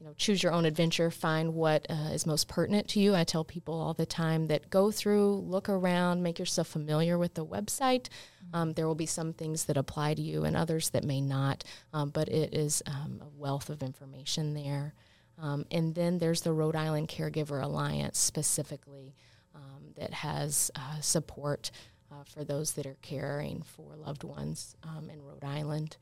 you 0.01 0.07
know, 0.07 0.15
choose 0.19 0.43
your 0.43 0.53
own 0.53 0.65
adventure, 0.65 1.09
find 1.09 1.55
what 1.55 1.87
uh, 1.89 2.11
is 2.13 2.27
most 2.27 2.49
pertinent 2.49 2.89
to 2.89 3.01
you. 3.01 3.15
I 3.15 3.23
tell 3.23 3.45
people 3.45 3.75
all 3.75 3.95
the 3.95 4.05
time 4.05 4.49
that 4.49 4.71
go 4.71 4.91
through, 4.91 5.37
look 5.37 5.69
around, 5.69 6.25
make 6.25 6.41
yourself 6.41 6.67
familiar 6.67 7.17
with 7.17 7.35
the 7.35 7.47
website. 7.47 8.09
Um, 8.53 8.73
there 8.73 8.89
will 8.89 8.97
be 8.97 9.07
some 9.07 9.33
things 9.33 9.67
that 9.67 9.77
apply 9.77 10.15
to 10.15 10.23
you 10.23 10.45
and 10.45 10.57
others 10.57 10.91
that 10.91 11.05
may 11.05 11.21
not, 11.21 11.63
um, 11.93 12.11
but 12.11 12.29
it 12.29 12.53
is 12.53 12.83
um, 12.87 13.23
a 13.23 13.29
wealth 13.39 13.71
of 13.71 13.85
information 13.85 14.53
there. 14.53 14.95
Um, 15.39 15.65
and 15.71 15.95
then 15.95 16.19
there's 16.19 16.41
the 16.41 16.53
Rhode 16.53 16.77
Island 16.77 17.09
Caregiver 17.09 17.63
Alliance 17.63 18.19
specifically 18.19 19.15
um, 19.55 19.93
that 19.97 20.13
has 20.13 20.71
uh, 20.77 21.01
support 21.01 21.71
uh, 22.11 22.25
for 22.25 22.45
those 22.45 22.73
that 22.73 22.87
are 22.87 22.97
caring 23.03 23.63
for 23.63 23.97
loved 23.97 24.25
ones 24.25 24.77
um, 24.83 25.11
in 25.11 25.23
Rhode 25.23 25.45
Island. 25.45 25.97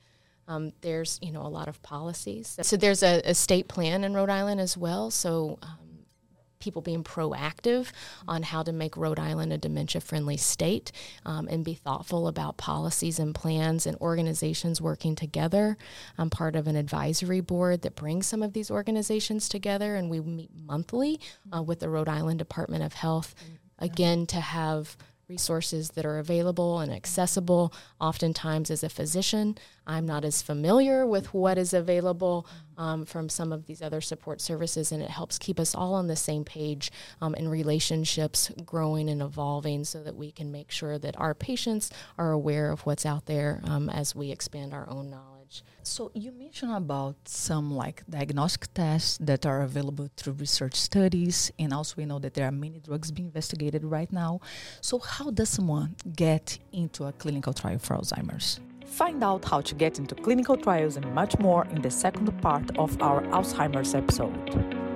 Um, 0.49 0.73
there's 0.81 1.19
you 1.23 1.33
know 1.33 1.43
a 1.43 1.49
lot 1.49 1.69
of 1.69 1.81
policies. 1.83 2.59
So 2.63 2.77
there's 2.77 3.03
a, 3.03 3.23
a, 3.25 3.35
state 3.35 3.69
plan 3.69 4.03
in 4.03 4.13
Rhode 4.13 4.29
Island 4.31 4.61
as 4.61 4.77
well. 4.77 5.11
So 5.11 5.59
um, 5.63 5.79
people 6.63 6.81
being 6.81 7.03
proactive 7.03 7.91
on 8.29 8.45
how 8.45 8.63
to 8.63 8.73
make 8.73 8.97
Rhode 8.97 9.19
Island 9.19 9.53
a 9.53 9.59
dementia 9.59 10.01
friendly 10.01 10.37
state 10.37 10.93
um, 11.27 11.49
and 11.49 11.65
be 11.65 11.75
thoughtful 11.75 12.29
about 12.29 12.57
policies 12.57 13.19
and 13.19 13.35
plans 13.35 13.85
and 13.85 13.97
organizations 14.01 14.81
working 14.81 15.17
together. 15.17 15.77
I'm 16.17 16.31
part 16.31 16.55
of 16.55 16.69
an 16.69 16.77
advisory 16.77 17.41
board 17.41 17.83
that 17.83 17.97
brings 17.97 18.29
some 18.29 18.45
of 18.45 18.53
these 18.53 18.71
organizations 18.71 19.49
together, 19.49 19.97
and 19.97 20.09
we 20.09 20.21
meet 20.21 20.51
monthly 20.55 21.21
uh, 21.55 21.63
with 21.63 21.81
the 21.81 21.89
Rhode 21.89 22.09
Island 22.09 22.39
Department 22.39 22.85
of 22.85 22.93
Health. 22.93 23.35
Again, 23.81 24.27
to 24.27 24.41
have 24.41 24.97
resources 25.29 25.91
that 25.91 26.05
are 26.05 26.19
available 26.19 26.81
and 26.81 26.93
accessible. 26.93 27.73
Oftentimes, 28.01 28.71
as 28.71 28.83
a 28.83 28.89
physician, 28.89 29.57
I'm 29.87 30.07
not 30.07 30.25
as 30.25 30.43
familiar 30.43 31.07
with 31.07 31.33
what 31.35 31.59
is 31.59 31.73
available 31.73 32.47
um, 32.77 33.05
from 33.05 33.29
some 33.29 33.53
of 33.53 33.67
these 33.67 33.83
other 33.83 34.01
support 34.01 34.41
services, 34.41 34.93
and 34.93 35.03
it 35.03 35.11
helps 35.11 35.39
keep 35.39 35.59
us 35.59 35.75
all 35.75 35.95
on 35.95 36.07
the 36.07 36.17
same 36.17 36.45
page 36.45 36.91
um, 37.21 37.35
relationships 37.49 38.51
growing 38.65 39.09
and 39.09 39.23
evolving 39.23 39.85
so 39.85 40.03
that 40.03 40.17
we 40.17 40.33
can 40.33 40.51
make 40.51 40.71
sure 40.71 40.99
that 40.99 41.19
our 41.19 41.35
patients 41.35 41.91
are 42.19 42.33
aware 42.33 42.71
of 42.71 42.81
what's 42.87 43.07
out 43.07 43.27
there 43.27 43.61
um, 43.65 43.89
as 43.89 44.15
we 44.15 44.31
expand 44.31 44.73
our 44.75 44.89
own 44.89 45.11
knowledge. 45.11 45.32
So, 45.83 46.11
you 46.15 46.31
mentioned 46.33 46.73
about 46.73 47.17
some 47.25 47.75
like 47.75 48.05
diagnostic 48.09 48.73
tests 48.73 49.19
that 49.21 49.45
are 49.45 49.63
available 49.63 50.09
through 50.17 50.35
research 50.35 50.75
studies, 50.75 51.51
and 51.59 51.73
also 51.73 51.95
we 51.97 52.07
know 52.07 52.19
that 52.21 52.35
there 52.35 52.47
are 52.47 52.53
many 52.53 52.79
drugs 52.79 53.11
being 53.11 53.27
investigated 53.27 53.85
right 53.85 54.11
now. 54.13 54.41
So, 54.81 54.99
how 54.99 55.31
does 55.31 55.49
someone 55.49 55.97
get 56.15 56.59
into 56.73 57.05
a 57.05 57.13
clinical 57.13 57.53
trial 57.53 57.79
for 57.79 57.97
Alzheimer's? 57.97 58.61
Find 58.87 59.25
out 59.25 59.45
how 59.45 59.61
to 59.63 59.75
get 59.75 59.99
into 59.99 60.15
clinical 60.15 60.57
trials 60.57 60.97
and 60.97 61.13
much 61.15 61.39
more 61.39 61.65
in 61.67 61.83
the 61.83 61.91
second 61.91 62.31
part 62.43 62.77
of 62.79 63.01
our 63.03 63.23
Alzheimer's 63.23 63.95
episode. 63.95 64.92